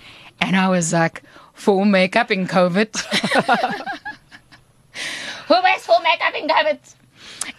And 0.41 0.57
I 0.57 0.69
was 0.69 0.93
like, 0.93 1.23
full 1.55 1.85
makeup 1.85 2.31
in 2.31 2.47
COVID. 2.47 2.97
Who 5.49 5.55
wears 5.63 5.87
full 5.87 6.01
makeup 6.01 6.35
in 6.35 6.49
COVID? 6.49 6.95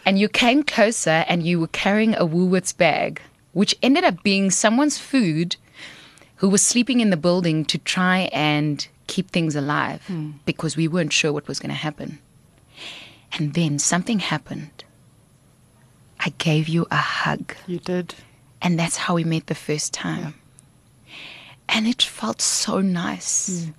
And 0.06 0.20
you 0.20 0.28
came 0.30 0.64
closer 0.64 1.26
and 1.28 1.44
you 1.44 1.60
were 1.60 1.68
carrying 1.68 2.16
a 2.16 2.26
Woolworths 2.26 2.76
bag, 2.76 3.22
which 3.54 3.76
ended 3.82 4.04
up 4.04 4.24
being 4.24 4.52
someone's 4.52 4.98
food 4.98 5.56
who 6.38 6.50
was 6.50 6.62
sleeping 6.62 7.00
in 7.00 7.10
the 7.10 7.18
building 7.18 7.66
to 7.66 7.78
try 7.78 8.30
and 8.34 8.88
keep 9.08 9.32
things 9.32 9.56
alive 9.56 10.04
mm. 10.08 10.34
because 10.46 10.76
we 10.76 10.88
weren't 10.88 11.14
sure 11.14 11.32
what 11.32 11.48
was 11.48 11.60
going 11.60 11.70
to 11.70 11.76
happen. 11.76 12.20
And 13.34 13.54
then 13.54 13.80
something 13.80 14.20
happened. 14.20 14.84
I 16.26 16.34
gave 16.40 16.68
you 16.68 16.88
a 16.90 16.96
hug. 16.96 17.56
You 17.68 17.78
did. 17.78 18.16
And 18.62 18.80
that's 18.80 18.98
how 18.98 19.14
we 19.14 19.24
met 19.24 19.46
the 19.46 19.56
first 19.56 19.94
time. 19.94 20.34
Yeah. 21.06 21.14
And 21.70 21.88
it 21.88 22.02
felt 22.02 22.42
so 22.42 22.82
nice. 22.82 23.50
Mm. 23.50 23.74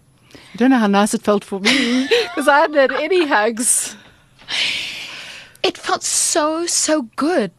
You 0.52 0.58
don't 0.58 0.70
know 0.70 0.78
how 0.78 0.86
nice 0.86 1.12
it 1.12 1.22
felt 1.22 1.42
for 1.42 1.58
me 1.58 2.06
because 2.22 2.46
I 2.46 2.60
hadn't 2.60 2.76
had 2.76 2.92
any 2.92 3.26
hugs. 3.26 3.96
It 5.62 5.76
felt 5.76 6.04
so, 6.04 6.66
so 6.66 7.02
good. 7.16 7.52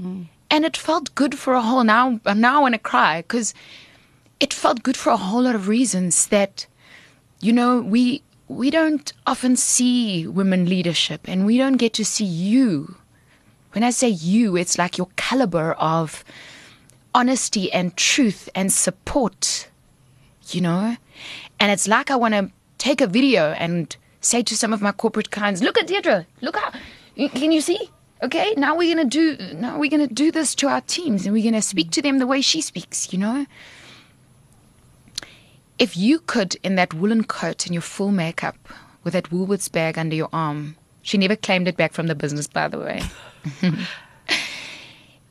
Mm. 0.00 0.26
And 0.50 0.64
it 0.66 0.76
felt 0.76 1.14
good 1.14 1.38
for 1.38 1.54
a 1.54 1.62
whole 1.62 1.84
now 1.84 2.20
now 2.34 2.58
I 2.58 2.60
want 2.60 2.74
to 2.74 2.78
cry 2.78 3.22
because 3.22 3.54
it 4.40 4.52
felt 4.52 4.82
good 4.82 4.96
for 4.96 5.10
a 5.10 5.16
whole 5.16 5.42
lot 5.42 5.54
of 5.54 5.68
reasons 5.68 6.26
that 6.28 6.66
you 7.40 7.52
know 7.52 7.80
we 7.80 8.22
we 8.48 8.70
don't 8.70 9.12
often 9.26 9.56
see 9.56 10.26
women 10.26 10.66
leadership 10.66 11.28
and 11.28 11.44
we 11.44 11.58
don't 11.58 11.76
get 11.76 11.92
to 11.94 12.04
see 12.04 12.24
you 12.24 12.96
when 13.72 13.82
i 13.84 13.90
say 13.90 14.08
you 14.08 14.56
it's 14.56 14.78
like 14.78 14.98
your 14.98 15.08
caliber 15.16 15.72
of 15.74 16.24
honesty 17.14 17.72
and 17.72 17.96
truth 17.96 18.48
and 18.54 18.72
support 18.72 19.68
you 20.50 20.62
know? 20.62 20.96
And 21.60 21.70
it's 21.70 21.86
like 21.86 22.10
i 22.10 22.16
want 22.16 22.34
to 22.34 22.50
take 22.78 23.00
a 23.00 23.06
video 23.06 23.52
and 23.52 23.96
say 24.20 24.42
to 24.42 24.56
some 24.56 24.72
of 24.72 24.80
my 24.80 24.92
corporate 24.92 25.30
clients 25.30 25.62
look 25.62 25.78
at 25.78 25.86
deirdre 25.86 26.26
look 26.40 26.56
how 26.56 26.72
can 27.16 27.50
you 27.50 27.60
see? 27.60 27.90
Okay 28.22 28.54
now 28.56 28.76
we're 28.76 28.96
to 28.96 29.04
do 29.04 29.36
now 29.54 29.78
we're 29.78 29.90
to 29.90 30.06
do 30.06 30.30
this 30.32 30.54
to 30.56 30.68
our 30.68 30.80
teams 30.80 31.26
and 31.26 31.34
we're 31.34 31.52
to 31.52 31.62
speak 31.62 31.90
to 31.90 32.02
them 32.02 32.18
the 32.18 32.26
way 32.26 32.40
she 32.40 32.60
speaks 32.60 33.12
you 33.12 33.18
know? 33.18 33.46
If 35.78 35.96
you 35.96 36.18
could, 36.18 36.56
in 36.64 36.74
that 36.74 36.92
woolen 36.92 37.22
coat 37.22 37.64
and 37.66 37.72
your 37.72 37.82
full 37.82 38.10
makeup, 38.10 38.56
with 39.04 39.12
that 39.12 39.30
Woolworths 39.30 39.70
bag 39.70 39.96
under 39.96 40.16
your 40.16 40.28
arm, 40.32 40.74
she 41.08 41.16
never 41.16 41.36
claimed 41.36 41.66
it 41.66 41.76
back 41.78 41.94
from 41.94 42.06
the 42.06 42.14
business, 42.14 42.46
by 42.46 42.68
the 42.68 42.78
way. 42.78 43.00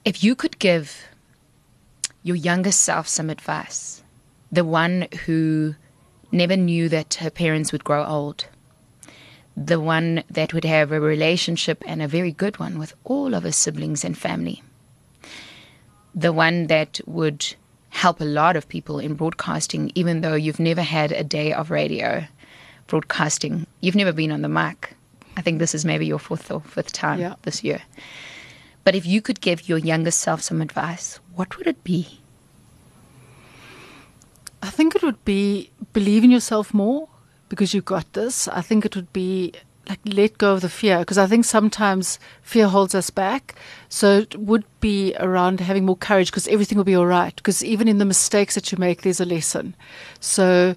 if 0.06 0.24
you 0.24 0.34
could 0.34 0.58
give 0.58 1.06
your 2.24 2.36
younger 2.36 2.72
self 2.72 3.08
some 3.08 3.30
advice, 3.30 4.02
the 4.52 4.66
one 4.66 5.08
who 5.28 5.76
never 6.32 6.58
knew 6.58 6.90
that 6.90 7.14
her 7.16 7.30
parents 7.30 7.72
would 7.72 7.84
grow 7.84 8.04
old, 8.04 8.48
the 9.56 9.80
one 9.80 10.24
that 10.32 10.52
would 10.52 10.66
have 10.66 10.92
a 10.92 11.00
relationship 11.00 11.84
and 11.86 12.02
a 12.02 12.08
very 12.08 12.32
good 12.32 12.58
one 12.58 12.80
with 12.80 12.96
all 13.04 13.36
of 13.36 13.44
her 13.44 13.52
siblings 13.52 14.04
and 14.04 14.18
family, 14.18 14.64
the 16.16 16.34
one 16.34 16.66
that 16.68 17.00
would 17.06 17.54
help 17.90 18.20
a 18.20 18.26
lot 18.26 18.56
of 18.56 18.68
people 18.68 18.98
in 18.98 19.14
broadcasting, 19.14 19.92
even 19.94 20.22
though 20.22 20.34
you've 20.34 20.60
never 20.60 20.82
had 20.82 21.12
a 21.12 21.24
day 21.24 21.54
of 21.54 21.70
radio 21.70 22.26
broadcasting. 22.88 23.68
You've 23.80 23.96
never 23.96 24.12
been 24.12 24.32
on 24.32 24.42
the 24.42 24.50
mic. 24.50 24.97
I 25.38 25.42
think 25.42 25.60
this 25.60 25.76
is 25.76 25.86
maybe 25.86 26.08
your 26.08 26.20
fourth 26.20 26.52
or 26.52 26.62
fifth 26.62 26.92
time 26.92 27.20
yeah. 27.20 27.36
this 27.44 27.64
year. 27.64 27.84
But 28.84 28.96
if 28.96 29.06
you 29.06 29.22
could 29.22 29.40
give 29.40 29.70
your 29.70 29.78
younger 29.78 30.12
self 30.12 30.42
some 30.42 30.62
advice, 30.62 31.20
what 31.36 31.58
would 31.58 31.68
it 31.68 31.84
be? 31.84 32.20
I 34.64 34.72
think 34.72 34.96
it 34.96 35.04
would 35.04 35.24
be 35.24 35.70
believe 35.94 36.24
in 36.24 36.32
yourself 36.32 36.74
more 36.74 37.08
because 37.50 37.74
you 37.74 37.82
got 37.82 38.12
this. 38.14 38.48
I 38.48 38.62
think 38.62 38.84
it 38.84 38.96
would 38.96 39.14
be 39.14 39.54
like 39.88 40.00
let 40.06 40.38
go 40.40 40.54
of 40.54 40.62
the 40.62 40.70
fear 40.70 41.00
because 41.00 41.20
I 41.20 41.28
think 41.28 41.46
sometimes 41.46 42.20
fear 42.42 42.68
holds 42.68 42.96
us 42.96 43.12
back. 43.12 43.56
So 43.90 44.20
it 44.20 44.36
would 44.40 44.66
be 44.80 45.16
around 45.20 45.60
having 45.60 45.86
more 45.86 45.96
courage 45.96 46.32
because 46.32 46.48
everything 46.48 46.78
will 46.78 46.84
be 46.84 46.96
all 46.96 47.06
right. 47.06 47.36
Because 47.36 47.64
even 47.64 47.88
in 47.88 48.00
the 48.00 48.06
mistakes 48.06 48.56
that 48.56 48.72
you 48.72 48.80
make, 48.80 49.04
there's 49.04 49.22
a 49.22 49.26
lesson. 49.26 49.76
So 50.20 50.76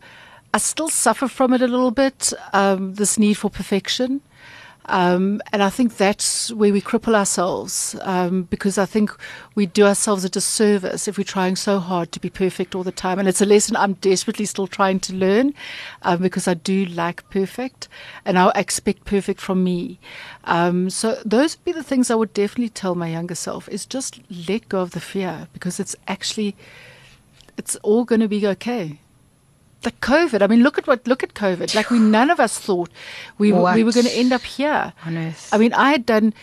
I 0.53 0.59
still 0.59 0.89
suffer 0.89 1.29
from 1.29 1.55
it 1.55 1.63
a 1.63 1.69
little 1.69 1.91
bit. 1.91 2.33
Um, 2.53 2.95
this 2.95 3.19
need 3.19 3.35
for 3.35 3.51
perfection. 3.51 4.21
Um, 4.87 5.41
and 5.53 5.63
I 5.63 5.71
think 5.71 5.97
that's 5.97 6.53
where 6.53 6.73
we 6.73 6.81
cripple 6.81 7.15
ourselves 7.15 7.97
um, 8.03 8.45
because 8.45 8.79
I 8.79 8.87
think 8.87 9.15
we 9.55 9.67
do 9.67 9.85
ourselves 9.85 10.25
a 10.25 10.29
disservice 10.29 11.07
if 11.07 11.19
we're 11.19 11.25
trying 11.25 11.57
so 11.57 11.79
hard 11.79 12.13
to 12.13 12.21
be 12.21 12.31
perfect 12.31 12.75
all 12.75 12.83
the 12.83 12.93
time. 12.93 13.19
And 13.19 13.29
it's 13.29 13.41
a 13.41 13.47
lesson 13.47 13.77
I'm 13.77 13.95
desperately 13.95 14.47
still 14.47 14.67
trying 14.67 15.01
to 15.01 15.15
learn 15.15 15.55
um, 16.03 16.23
because 16.23 16.49
I 16.49 16.55
do 16.55 16.87
like 16.87 17.29
perfect 17.31 17.89
and 18.25 18.39
I 18.39 18.51
expect 18.55 19.05
perfect 19.05 19.41
from 19.41 19.63
me. 19.63 20.01
Um, 20.45 20.91
so 20.91 21.21
those 21.25 21.57
would 21.57 21.65
be 21.65 21.73
the 21.73 21.85
things 21.85 22.11
I 22.11 22.17
would 22.17 22.33
definitely 22.33 22.71
tell 22.71 22.95
my 22.95 23.09
younger 23.09 23.35
self 23.35 23.69
is 23.69 23.87
just 23.87 24.21
let 24.49 24.69
go 24.69 24.81
of 24.81 24.93
the 24.93 25.01
fear 25.01 25.49
because 25.53 25.79
it's 25.79 25.95
actually, 26.09 26.57
it's 27.57 27.77
all 27.77 28.05
going 28.05 28.21
to 28.21 28.29
be 28.29 28.47
okay 28.47 28.99
the 29.83 29.93
COVID. 29.93 30.43
I 30.43 30.47
mean, 30.47 30.63
look 30.63 30.79
at 30.79 30.87
what 30.87 31.07
look 31.07 31.23
at 31.23 31.35
COVID. 31.35 31.75
Like 31.75 31.91
we 31.91 31.99
none 32.19 32.31
of 32.31 32.41
us 32.41 32.59
thought 32.59 32.91
we 33.39 33.53
were, 33.53 33.75
we 33.75 33.85
were 33.85 33.93
going 33.93 34.07
to 34.07 34.13
end 34.17 34.33
up 34.33 34.43
here. 34.43 34.93
I 35.53 35.59
mean, 35.59 35.73
I 35.73 35.91
had 35.91 36.07
done 36.07 36.35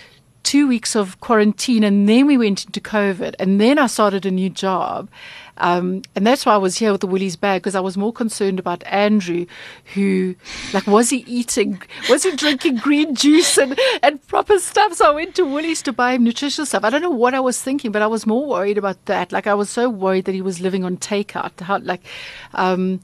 two 0.43 0.65
weeks 0.65 0.95
of 0.95 1.19
quarantine, 1.19 1.84
and 1.84 2.08
then 2.08 2.26
we 2.26 2.38
went 2.38 2.65
into 2.65 2.80
COVID, 2.80 3.36
and 3.38 3.60
then 3.60 3.78
I 3.78 3.88
started 3.88 4.26
a 4.26 4.32
new 4.32 4.50
job. 4.50 5.10
Um, 5.58 6.04
and 6.15 6.26
that's 6.26 6.45
why 6.45 6.54
I 6.54 6.58
was 6.58 6.78
here 6.78 6.91
with 6.91 7.02
the 7.02 7.08
Woolies 7.08 7.36
bag 7.36 7.62
because 7.62 7.76
I 7.76 7.82
was 7.82 7.97
more 7.97 8.13
concerned 8.13 8.58
about 8.60 8.82
Andrew, 8.86 9.45
who, 9.93 10.36
like, 10.73 10.88
was 10.88 11.10
he 11.10 11.26
eating, 11.28 11.82
was 12.10 12.23
he 12.23 12.34
drinking 12.36 12.78
green 12.88 13.13
juice 13.15 13.58
and, 13.58 13.78
and 14.02 14.26
proper 14.28 14.58
stuff? 14.60 14.93
So 14.93 15.12
I 15.12 15.15
went 15.15 15.36
to 15.36 15.43
Woolies 15.43 15.82
to 15.82 15.91
buy 15.91 16.13
him 16.13 16.23
nutritious 16.23 16.69
stuff. 16.69 16.86
I 16.86 16.89
don't 16.91 17.02
know 17.02 17.10
what 17.10 17.34
I 17.34 17.39
was 17.39 17.62
thinking, 17.62 17.91
but 17.91 18.02
I 18.02 18.08
was 18.08 18.26
more 18.26 18.45
worried 18.45 18.78
about 18.78 19.04
that. 19.06 19.34
Like, 19.34 19.47
I 19.47 19.54
was 19.54 19.69
so 19.69 19.89
worried 19.89 20.26
that 20.26 20.36
he 20.36 20.41
was 20.41 20.62
living 20.62 20.86
on 20.86 20.95
takeout. 20.95 21.60
How, 21.60 21.80
like, 21.80 22.06
um, 22.54 23.02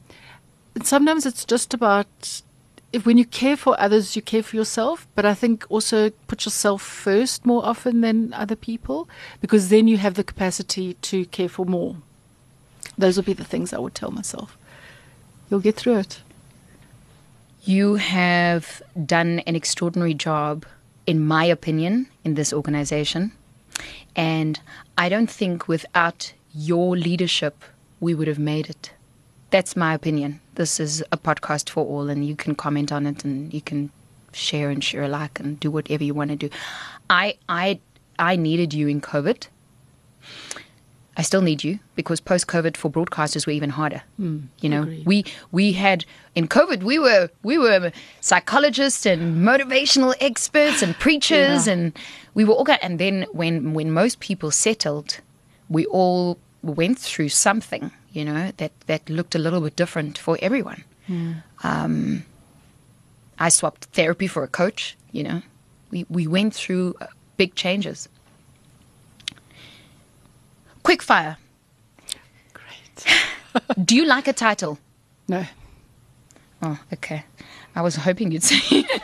sometimes 0.82 1.26
it's 1.26 1.44
just 1.44 1.72
about 1.74 2.42
if 2.92 3.04
when 3.04 3.18
you 3.18 3.24
care 3.24 3.56
for 3.56 3.78
others, 3.80 4.14
you 4.14 4.22
care 4.22 4.42
for 4.42 4.54
yourself. 4.54 5.06
But 5.16 5.26
I 5.26 5.34
think 5.34 5.66
also 5.68 6.10
put 6.28 6.44
yourself 6.44 6.80
first 6.80 7.44
more 7.44 7.64
often 7.66 8.00
than 8.02 8.32
other 8.32 8.56
people, 8.56 9.08
because 9.40 9.68
then 9.68 9.88
you 9.88 9.98
have 9.98 10.14
the 10.14 10.24
capacity 10.24 10.94
to 10.94 11.26
care 11.26 11.48
for 11.48 11.66
more. 11.66 11.96
Those 12.96 13.16
would 13.16 13.26
be 13.26 13.32
the 13.32 13.44
things 13.44 13.72
I 13.72 13.78
would 13.78 13.96
tell 13.96 14.12
myself. 14.12 14.56
You'll 15.50 15.60
get 15.60 15.76
through 15.76 15.98
it. 15.98 16.22
You 17.64 17.96
have 17.96 18.80
done 19.04 19.40
an 19.40 19.56
extraordinary 19.56 20.14
job, 20.14 20.64
in 21.06 21.26
my 21.26 21.44
opinion, 21.44 22.08
in 22.22 22.34
this 22.34 22.52
organization. 22.52 23.32
And 24.14 24.60
I 24.96 25.08
don't 25.08 25.30
think 25.30 25.66
without 25.66 26.32
your 26.54 26.96
leadership, 26.96 27.64
we 27.98 28.14
would 28.14 28.28
have 28.28 28.38
made 28.38 28.70
it. 28.70 28.92
That's 29.54 29.76
my 29.76 29.94
opinion. 29.94 30.40
This 30.56 30.80
is 30.80 31.00
a 31.12 31.16
podcast 31.16 31.70
for 31.70 31.86
all, 31.86 32.08
and 32.08 32.26
you 32.26 32.34
can 32.34 32.56
comment 32.56 32.90
on 32.90 33.06
it 33.06 33.24
and 33.24 33.54
you 33.54 33.60
can 33.60 33.92
share 34.32 34.68
and 34.68 34.82
share 34.82 35.04
alike 35.04 35.38
and 35.38 35.60
do 35.60 35.70
whatever 35.70 36.02
you 36.02 36.12
want 36.12 36.30
to 36.30 36.36
do. 36.36 36.50
I, 37.08 37.36
I, 37.48 37.78
I 38.18 38.34
needed 38.34 38.74
you 38.74 38.88
in 38.88 39.00
COVID. 39.00 39.46
I 41.16 41.22
still 41.22 41.40
need 41.40 41.62
you 41.62 41.78
because 41.94 42.18
post 42.20 42.48
COVID 42.48 42.76
for 42.76 42.90
broadcasters 42.90 43.46
were 43.46 43.52
even 43.52 43.70
harder. 43.70 44.02
Mm, 44.20 44.48
you 44.60 44.68
know, 44.68 44.82
agreed. 44.82 45.06
we 45.06 45.24
we 45.52 45.70
had 45.70 46.04
in 46.34 46.48
COVID 46.48 46.82
we 46.82 46.98
were 46.98 47.30
we 47.44 47.56
were 47.56 47.92
psychologists 48.20 49.06
and 49.06 49.36
motivational 49.46 50.16
experts 50.20 50.82
and 50.82 50.98
preachers 50.98 51.68
Yeah. 51.68 51.74
and 51.74 51.98
we 52.34 52.44
were 52.44 52.54
all 52.54 52.66
and 52.82 52.98
then 52.98 53.26
when 53.30 53.72
when 53.72 53.92
most 53.92 54.18
people 54.18 54.50
settled, 54.50 55.20
we 55.68 55.86
all 55.86 56.38
went 56.64 56.98
through 56.98 57.28
something. 57.28 57.90
You 58.12 58.24
know 58.24 58.52
that 58.56 58.72
that 58.86 59.08
looked 59.08 59.34
a 59.34 59.38
little 59.38 59.60
bit 59.60 59.76
different 59.76 60.18
for 60.18 60.38
everyone. 60.40 60.84
Um, 61.62 62.24
I 63.38 63.48
swapped 63.50 63.84
therapy 63.92 64.26
for 64.26 64.42
a 64.42 64.48
coach. 64.48 64.96
You 65.12 65.22
know, 65.24 65.42
we 65.90 66.06
we 66.08 66.26
went 66.26 66.54
through 66.54 66.94
uh, 67.00 67.06
big 67.36 67.54
changes. 67.54 68.08
Quick 70.82 71.02
fire. 71.02 71.36
Great. 72.52 73.06
Do 73.84 73.96
you 73.96 74.04
like 74.04 74.28
a 74.28 74.32
title? 74.32 74.78
No. 75.28 75.44
Oh, 76.62 76.78
okay. 76.92 77.24
I 77.76 77.82
was 77.82 77.96
hoping 77.96 78.32
you'd 78.32 78.42
say. 78.42 78.84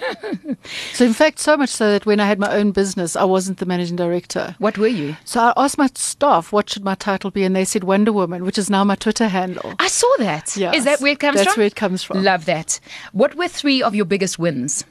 So, 0.93 1.05
in 1.05 1.13
fact, 1.13 1.39
so 1.41 1.57
much 1.57 1.71
so 1.71 1.91
that 1.91 2.07
when 2.07 2.21
I 2.21 2.27
had 2.27 2.39
my 2.39 2.53
own 2.55 2.71
business, 2.71 3.17
I 3.17 3.25
wasn't 3.25 3.59
the 3.59 3.67
managing 3.67 3.97
director. 3.97 4.55
what 4.59 4.79
were 4.79 4.87
you? 4.87 5.17
So 5.25 5.41
I 5.41 5.53
asked 5.57 5.79
my 5.79 5.89
staff 5.95 6.53
what 6.53 6.71
should 6.71 6.85
my 6.85 6.95
title 6.95 7.31
be, 7.31 7.43
and 7.43 7.57
they 7.57 7.65
said 7.65 7.83
Wonder 7.83 8.13
Woman, 8.13 8.45
which 8.45 8.59
is 8.59 8.71
now 8.71 8.85
my 8.85 8.95
Twitter 8.95 9.27
handle. 9.29 9.75
I 9.81 9.89
saw 9.89 10.13
that. 10.19 10.57
Yeah, 10.57 10.73
Is 10.73 10.85
that 10.85 11.01
where 11.01 11.13
it 11.13 11.19
comes 11.19 11.37
that's 11.37 11.45
from? 11.45 11.51
That's 11.51 11.57
where 11.57 11.67
it 11.67 11.75
comes 11.77 12.03
from. 12.05 12.23
Love 12.23 12.45
that. 12.45 12.79
What 13.13 13.35
were 13.35 13.49
three 13.49 13.83
of 13.83 13.95
your 13.95 14.05
biggest 14.05 14.39
wins 14.39 14.85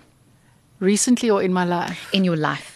Recently 0.79 1.29
or 1.29 1.41
in 1.41 1.53
my 1.53 1.63
life, 1.65 2.09
in 2.13 2.23
your 2.23 2.37
life? 2.37 2.75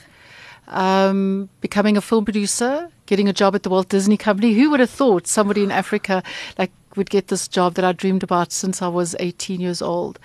um, 0.67 1.49
becoming 1.61 1.97
a 1.97 2.01
film 2.01 2.23
producer, 2.25 2.89
getting 3.05 3.27
a 3.27 3.33
job 3.33 3.55
at 3.55 3.63
the 3.63 3.69
Walt 3.69 3.89
Disney 3.89 4.17
Company. 4.17 4.53
Who 4.53 4.69
would 4.71 4.79
have 4.79 4.89
thought 4.89 5.27
somebody 5.27 5.63
in 5.63 5.71
Africa 5.71 6.23
like 6.57 6.71
would 6.97 7.10
get 7.10 7.27
this 7.27 7.47
job 7.47 7.75
that 7.75 7.86
I 7.86 7.91
dreamed 7.91 8.23
about 8.23 8.51
since 8.51 8.82
I 8.82 8.88
was 8.88 9.15
18 9.19 9.62
years 9.62 9.82
old, 9.82 10.19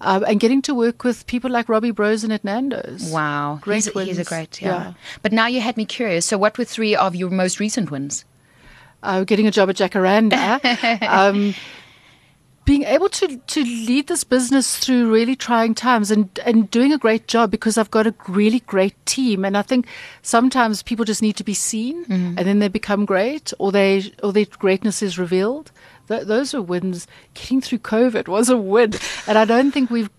um, 0.00 0.24
and 0.24 0.40
getting 0.40 0.62
to 0.62 0.74
work 0.74 1.04
with 1.04 1.26
people 1.26 1.50
like 1.50 1.68
Robbie 1.68 1.92
Brozin 1.92 2.32
at 2.32 2.44
Nando's. 2.44 3.10
Wow. 3.10 3.58
Great 3.60 3.84
he's, 3.84 3.92
he's 3.92 4.18
a 4.18 4.24
great, 4.24 4.60
yeah. 4.60 4.68
Yeah. 4.68 4.92
But 5.22 5.32
now 5.32 5.46
you 5.46 5.60
had 5.60 5.76
me 5.76 5.84
curious. 5.84 6.26
So, 6.26 6.38
what 6.38 6.58
were 6.58 6.64
three 6.64 6.94
of 6.94 7.14
your 7.14 7.30
most 7.30 7.60
recent 7.60 7.90
wins? 7.90 8.24
uh, 9.04 9.24
getting 9.24 9.46
a 9.46 9.50
job 9.50 9.70
at 9.70 9.76
Jacaranda, 9.76 11.02
um, 11.08 11.54
being 12.64 12.82
able 12.84 13.10
to 13.10 13.36
to 13.36 13.62
lead 13.62 14.06
this 14.06 14.24
business 14.24 14.78
through 14.78 15.12
really 15.12 15.36
trying 15.36 15.74
times 15.74 16.10
and 16.10 16.38
and 16.44 16.70
doing 16.70 16.92
a 16.92 16.98
great 16.98 17.28
job 17.28 17.50
because 17.50 17.76
I've 17.76 17.90
got 17.90 18.06
a 18.06 18.14
really 18.26 18.60
great 18.60 18.94
team. 19.04 19.44
And 19.44 19.56
I 19.56 19.62
think 19.62 19.86
sometimes 20.22 20.82
people 20.82 21.04
just 21.04 21.22
need 21.22 21.36
to 21.36 21.44
be 21.44 21.54
seen, 21.54 22.04
and 22.38 22.38
then 22.38 22.58
they 22.58 22.68
become 22.68 23.04
great, 23.04 23.52
or 23.58 23.70
they 23.70 24.10
or 24.22 24.32
their 24.32 24.46
greatness 24.46 25.02
is 25.02 25.18
revealed. 25.18 25.70
Th- 26.08 26.24
those 26.26 26.54
are 26.54 26.62
wins. 26.62 27.06
Getting 27.34 27.60
through 27.60 27.78
COVID 27.78 28.28
was 28.28 28.48
a 28.48 28.56
win, 28.56 28.92
and 29.26 29.38
I 29.38 29.44
don't 29.44 29.72
think 29.72 29.90
we've 29.90 30.10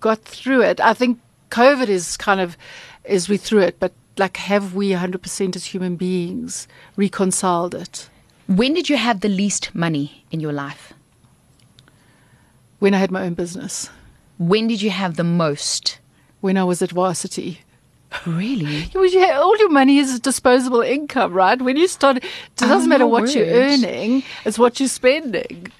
got 0.00 0.22
through 0.24 0.62
it. 0.62 0.80
I 0.80 0.94
think 0.94 1.18
COVID 1.50 1.88
is 1.88 2.16
kind 2.16 2.40
of 2.40 2.56
is 3.04 3.28
we 3.28 3.36
through 3.36 3.60
it, 3.62 3.78
but 3.78 3.92
like 4.18 4.36
have 4.38 4.74
we 4.74 4.90
100% 4.90 5.56
as 5.56 5.66
human 5.66 5.96
beings 5.96 6.66
reconciled 6.96 7.74
it? 7.74 8.08
When 8.48 8.74
did 8.74 8.88
you 8.88 8.96
have 8.96 9.20
the 9.20 9.28
least 9.28 9.74
money 9.74 10.24
in 10.30 10.40
your 10.40 10.52
life? 10.52 10.92
when 12.78 12.92
I 12.94 12.98
had 12.98 13.10
my 13.10 13.22
own 13.24 13.34
business, 13.34 13.88
When 14.38 14.66
did 14.68 14.82
you 14.82 14.90
have 14.90 15.16
the 15.16 15.24
most? 15.24 15.98
when 16.42 16.58
I 16.58 16.64
was 16.64 16.82
at 16.82 16.92
varsity. 16.92 17.60
Really? 18.24 18.90
You- 18.94 19.32
All 19.34 19.56
your 19.58 19.68
money 19.70 19.98
is 19.98 20.18
disposable 20.20 20.80
income, 20.80 21.32
right? 21.32 21.60
When 21.60 21.76
you 21.76 21.88
start, 21.88 22.18
it 22.18 22.24
doesn't 22.56 22.82
Oh, 22.82 22.86
matter 22.86 23.06
what 23.06 23.34
you're 23.34 23.46
earning, 23.46 24.22
it's 24.44 24.58
what 24.58 24.78
you're 24.80 24.88
spending. 24.88 25.72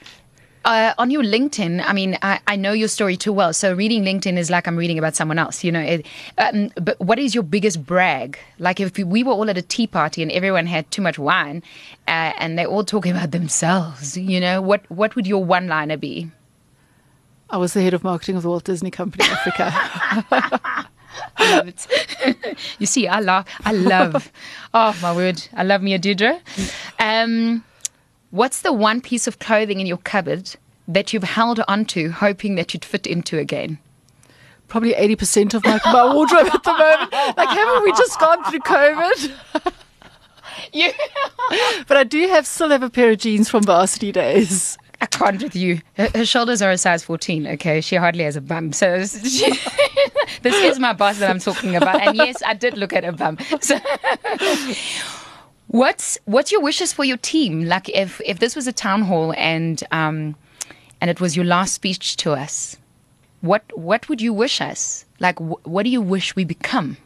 Uh, 0.64 0.92
on 0.98 1.12
your 1.12 1.22
LinkedIn, 1.22 1.80
I 1.86 1.92
mean, 1.92 2.18
I, 2.22 2.40
I 2.48 2.56
know 2.56 2.72
your 2.72 2.88
story 2.88 3.16
too 3.16 3.32
well. 3.32 3.52
So 3.52 3.72
reading 3.72 4.02
LinkedIn 4.02 4.36
is 4.36 4.50
like 4.50 4.66
I'm 4.66 4.76
reading 4.76 4.98
about 4.98 5.14
someone 5.14 5.38
else, 5.38 5.62
you 5.62 5.70
know. 5.70 5.78
It, 5.80 6.04
um, 6.38 6.70
but 6.74 6.98
what 7.00 7.20
is 7.20 7.36
your 7.36 7.44
biggest 7.44 7.86
brag? 7.86 8.36
Like 8.58 8.80
if 8.80 8.98
we 8.98 9.22
were 9.22 9.30
all 9.32 9.48
at 9.48 9.56
a 9.56 9.62
tea 9.62 9.86
party 9.86 10.22
and 10.22 10.32
everyone 10.32 10.66
had 10.66 10.90
too 10.90 11.02
much 11.02 11.20
wine, 11.20 11.62
uh, 12.08 12.32
and 12.38 12.58
they're 12.58 12.66
all 12.66 12.82
talking 12.82 13.12
about 13.12 13.30
themselves, 13.30 14.16
you 14.16 14.40
know, 14.40 14.60
what 14.60 14.90
what 14.90 15.14
would 15.14 15.24
your 15.28 15.44
one 15.44 15.68
liner 15.68 15.96
be? 15.96 16.32
I 17.48 17.58
was 17.58 17.72
the 17.74 17.82
head 17.82 17.94
of 17.94 18.02
marketing 18.02 18.34
of 18.34 18.42
the 18.42 18.48
Walt 18.48 18.64
Disney 18.64 18.90
Company 18.90 19.24
Africa. 19.24 20.88
I 21.36 21.56
love 21.56 21.68
it. 21.68 22.58
you 22.78 22.86
see, 22.86 23.08
I 23.08 23.20
love, 23.20 23.46
I 23.64 23.72
love. 23.72 24.32
Oh 24.74 24.94
my 25.00 25.14
word, 25.14 25.42
I 25.54 25.62
love 25.62 25.80
me 25.80 25.94
a 25.94 25.98
Deirdre. 25.98 26.38
Um, 26.98 27.64
what's 28.30 28.60
the 28.60 28.74
one 28.74 29.00
piece 29.00 29.26
of 29.26 29.38
clothing 29.38 29.80
in 29.80 29.86
your 29.86 29.96
cupboard 29.96 30.54
that 30.86 31.14
you've 31.14 31.22
held 31.22 31.60
onto, 31.66 32.10
hoping 32.10 32.56
that 32.56 32.74
you'd 32.74 32.84
fit 32.84 33.06
into 33.06 33.38
again? 33.38 33.78
Probably 34.68 34.92
80% 34.92 35.54
of 35.54 35.64
my, 35.64 35.80
my 35.86 36.12
wardrobe 36.12 36.48
at 36.52 36.62
the 36.62 36.72
moment. 36.72 37.10
Like, 37.38 37.48
haven't 37.48 37.84
we 37.84 37.92
just 37.92 38.20
gone 38.20 38.44
through 38.44 38.60
COVID? 38.60 39.72
You. 40.72 40.90
But 41.86 41.96
I 41.96 42.04
do 42.04 42.26
have 42.28 42.46
still 42.46 42.70
have 42.70 42.82
a 42.82 42.90
pair 42.90 43.10
of 43.10 43.18
jeans 43.18 43.48
from 43.48 43.62
varsity 43.62 44.10
days. 44.10 44.78
I 45.00 45.06
can't 45.06 45.42
with 45.42 45.54
you. 45.54 45.80
Her, 45.96 46.08
her 46.14 46.24
shoulders 46.24 46.62
are 46.62 46.70
a 46.70 46.78
size 46.78 47.04
14, 47.04 47.46
okay? 47.48 47.80
She 47.80 47.96
hardly 47.96 48.24
has 48.24 48.36
a 48.36 48.40
bum. 48.40 48.72
So 48.72 49.04
she, 49.04 49.52
this 50.46 50.72
is 50.72 50.78
my 50.78 50.92
boss 50.92 51.18
that 51.18 51.30
I'm 51.30 51.40
talking 51.40 51.74
about. 51.76 52.00
And 52.00 52.16
yes, 52.16 52.42
I 52.44 52.54
did 52.54 52.76
look 52.78 52.92
at 52.92 53.04
her 53.04 53.12
bum. 53.12 53.38
So 53.60 53.78
what's 55.66 56.18
what's 56.24 56.52
your 56.52 56.60
wishes 56.60 56.92
for 56.92 57.04
your 57.04 57.16
team? 57.16 57.64
Like 57.64 57.88
if 57.88 58.20
if 58.24 58.38
this 58.38 58.54
was 58.54 58.66
a 58.66 58.72
town 58.72 59.02
hall 59.02 59.34
and 59.36 59.82
um 59.90 60.36
and 61.00 61.10
it 61.10 61.20
was 61.20 61.36
your 61.36 61.44
last 61.44 61.74
speech 61.74 62.16
to 62.18 62.32
us, 62.32 62.76
what 63.40 63.62
what 63.76 64.08
would 64.08 64.20
you 64.20 64.32
wish 64.32 64.60
us? 64.60 65.04
Like 65.18 65.38
wh- 65.38 65.66
what 65.66 65.82
do 65.84 65.90
you 65.90 66.00
wish 66.00 66.36
we 66.36 66.44
become? 66.44 66.96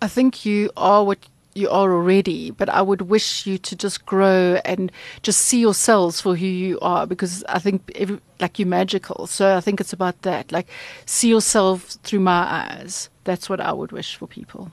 I 0.00 0.08
think 0.08 0.44
you 0.44 0.70
are 0.76 1.04
what 1.04 1.18
you 1.54 1.68
are 1.68 1.92
already, 1.92 2.50
but 2.50 2.68
I 2.68 2.80
would 2.82 3.02
wish 3.02 3.46
you 3.46 3.58
to 3.58 3.76
just 3.76 4.06
grow 4.06 4.58
and 4.64 4.90
just 5.22 5.40
see 5.42 5.60
yourselves 5.60 6.20
for 6.20 6.34
who 6.36 6.46
you 6.46 6.78
are 6.80 7.06
because 7.06 7.44
I 7.48 7.58
think 7.58 7.90
every, 7.94 8.20
like 8.40 8.58
you're 8.58 8.68
magical. 8.68 9.26
So 9.26 9.56
I 9.56 9.60
think 9.60 9.80
it's 9.80 9.92
about 9.92 10.22
that. 10.22 10.50
Like 10.50 10.68
see 11.04 11.28
yourself 11.28 11.82
through 12.02 12.20
my 12.20 12.42
eyes. 12.48 13.10
That's 13.24 13.48
what 13.48 13.60
I 13.60 13.72
would 13.72 13.92
wish 13.92 14.16
for 14.16 14.26
people 14.26 14.72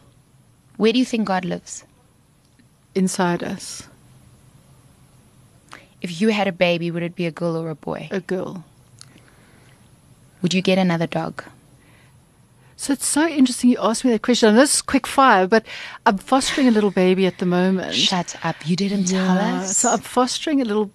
Where 0.78 0.94
do 0.94 1.00
you 1.00 1.06
think 1.06 1.28
God 1.28 1.46
lives? 1.46 1.84
inside 2.96 3.44
us. 3.44 3.88
If 6.02 6.20
you 6.22 6.30
had 6.30 6.48
a 6.48 6.52
baby, 6.52 6.90
would 6.92 7.04
it 7.04 7.16
be 7.16 7.26
a 7.28 7.32
girl 7.32 7.56
or 7.58 7.70
a 7.70 7.76
boy? 7.76 8.08
A 8.12 8.20
girl. 8.20 8.64
Would 10.42 10.54
you 10.54 10.62
get 10.62 10.78
another 10.78 11.08
dog? 11.08 11.44
So 12.80 12.94
it's 12.94 13.06
so 13.06 13.28
interesting 13.28 13.72
you 13.72 13.78
asked 13.78 14.06
me 14.06 14.12
that 14.12 14.22
question. 14.22 14.48
And 14.48 14.58
this 14.58 14.76
is 14.76 14.82
quick 14.82 15.06
fire, 15.06 15.48
but 15.48 15.66
I'm 16.06 16.18
fostering 16.18 16.70
a 16.70 16.72
little 16.72 16.92
baby 16.92 17.28
at 17.28 17.38
the 17.40 17.46
moment. 17.46 17.94
Shut 17.94 18.38
up. 18.42 18.56
You 18.66 18.78
didn't 18.78 19.04
tell 19.04 19.36
Yeah, 19.36 19.60
us. 19.60 19.76
So 19.76 19.90
I'm 19.90 20.00
fostering 20.00 20.62
a 20.62 20.64
little 20.64 20.90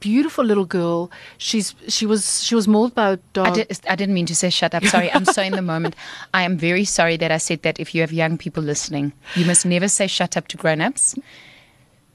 beautiful 0.00 0.44
little 0.44 0.64
girl. 0.64 1.12
She's 1.38 1.76
she 1.86 2.06
was 2.06 2.42
she 2.42 2.56
was 2.56 2.66
mauled 2.66 2.96
by 2.96 3.12
a 3.12 3.16
dog. 3.34 3.46
I, 3.46 3.50
did, 3.52 3.80
I 3.88 3.94
didn't 3.94 4.14
mean 4.14 4.26
to 4.26 4.34
say 4.34 4.50
shut 4.50 4.74
up. 4.74 4.84
Sorry, 4.84 5.12
I'm 5.12 5.24
so 5.24 5.42
in 5.42 5.52
the 5.52 5.62
moment. 5.62 5.94
I 6.34 6.42
am 6.42 6.58
very 6.58 6.84
sorry 6.84 7.16
that 7.18 7.30
I 7.30 7.38
said 7.38 7.62
that. 7.62 7.78
If 7.78 7.94
you 7.94 8.00
have 8.00 8.12
young 8.12 8.36
people 8.36 8.64
listening, 8.64 9.12
you 9.36 9.46
must 9.46 9.64
never 9.64 9.86
say 9.86 10.08
shut 10.08 10.36
up 10.36 10.48
to 10.48 10.56
grown-ups. 10.56 11.14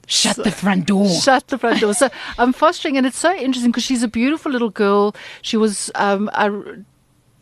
Shut 0.06 0.36
the 0.36 0.50
front 0.50 0.86
door. 0.86 1.08
Shut 1.08 1.48
the 1.48 1.56
front 1.56 1.80
door. 1.80 1.94
So 1.94 2.10
I'm 2.36 2.52
fostering, 2.52 2.98
and 2.98 3.06
it's 3.06 3.18
so 3.18 3.34
interesting 3.34 3.70
because 3.70 3.84
she's 3.84 4.02
a 4.02 4.08
beautiful 4.08 4.52
little 4.52 4.70
girl. 4.70 5.16
She 5.40 5.56
was, 5.56 5.90
um, 5.94 6.28
I, 6.34 6.50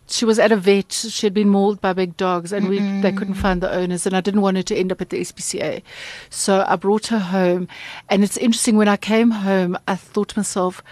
she 0.09 0.25
was 0.25 0.39
at 0.39 0.53
a 0.53 0.57
vet. 0.57 0.93
She 0.93 1.27
had 1.27 1.35
been 1.35 1.49
mauled 1.49 1.81
by 1.81 1.93
big 1.93 2.17
dogs, 2.17 2.53
and 2.53 2.69
we 2.69 2.79
they 3.01 3.13
couldn't 3.13 3.35
find 3.35 3.61
the 3.61 3.73
owners. 3.73 4.07
And 4.07 4.17
I 4.17 4.21
didn't 4.21 4.41
want 4.41 4.57
her 4.57 4.63
to 4.65 4.77
end 4.77 4.93
up 4.93 5.01
at 5.01 5.11
the 5.11 5.21
SPCA, 5.21 5.83
so 6.31 6.65
I 6.67 6.77
brought 6.77 7.09
her 7.09 7.19
home. 7.19 7.69
And 8.09 8.23
it's 8.25 8.37
interesting 8.37 8.77
when 8.77 8.89
I 8.89 8.97
came 8.97 9.31
home, 9.31 9.77
I 9.87 9.97
thought 9.97 10.29
to 10.31 10.39
myself, 10.39 10.83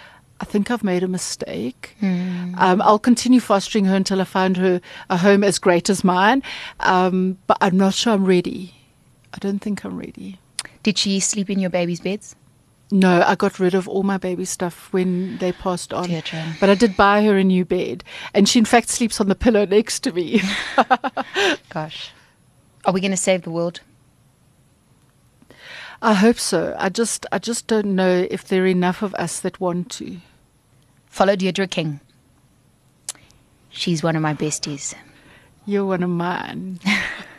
I 0.41 0.45
think 0.45 0.69
I've 0.69 0.83
made 0.83 1.03
a 1.03 1.07
mistake. 1.07 1.95
Hmm. 1.99 2.55
Um, 2.57 2.81
I'll 2.81 2.99
continue 2.99 3.39
fostering 3.39 3.85
her 3.85 3.95
until 3.95 4.19
I 4.19 4.25
find 4.25 4.57
her 4.57 4.81
a 5.09 5.17
home 5.17 5.43
as 5.43 5.59
great 5.59 5.89
as 5.89 6.03
mine. 6.03 6.43
Um, 6.81 7.37
but 7.47 7.57
I'm 7.61 7.77
not 7.77 7.93
sure 7.93 8.13
I'm 8.13 8.25
ready. 8.25 8.75
I 9.33 9.37
don't 9.37 9.59
think 9.59 9.85
I'm 9.85 9.97
ready. 9.97 10.39
Did 10.83 10.97
she 10.97 11.19
sleep 11.19 11.49
in 11.49 11.59
your 11.59 11.69
baby's 11.69 12.01
beds? 12.01 12.35
No, 12.91 13.23
I 13.23 13.35
got 13.35 13.59
rid 13.59 13.73
of 13.73 13.87
all 13.87 14.03
my 14.03 14.17
baby 14.17 14.45
stuff 14.45 14.93
when 14.93 15.37
they 15.39 15.51
passed 15.51 15.93
on. 15.93 16.07
Deirdre. 16.07 16.55
But 16.59 16.69
I 16.69 16.75
did 16.75 16.95
buy 16.95 17.23
her 17.23 17.37
a 17.37 17.43
new 17.43 17.65
bed. 17.65 18.03
And 18.33 18.47
she, 18.47 18.59
in 18.59 18.65
fact, 18.65 18.89
sleeps 18.89 19.19
on 19.19 19.27
the 19.27 19.35
pillow 19.35 19.65
next 19.69 20.01
to 20.01 20.11
me. 20.11 20.41
Gosh. 21.69 22.11
Are 22.85 22.93
we 22.93 23.01
going 23.01 23.11
to 23.11 23.17
save 23.17 23.41
the 23.41 23.49
world? 23.49 23.81
I 26.01 26.13
hope 26.13 26.37
so. 26.37 26.75
I 26.77 26.89
just, 26.89 27.25
I 27.31 27.39
just 27.39 27.65
don't 27.65 27.95
know 27.95 28.27
if 28.29 28.47
there 28.47 28.63
are 28.63 28.67
enough 28.67 29.01
of 29.01 29.15
us 29.15 29.39
that 29.39 29.59
want 29.59 29.89
to. 29.93 30.17
Follow 31.07 31.35
Deirdre 31.35 31.67
King. 31.67 31.99
She's 33.69 34.03
one 34.03 34.15
of 34.15 34.21
my 34.21 34.35
besties. 34.35 34.93
You're 35.65 35.85
one 35.85 36.03
of 36.03 36.09
mine. 36.11 36.79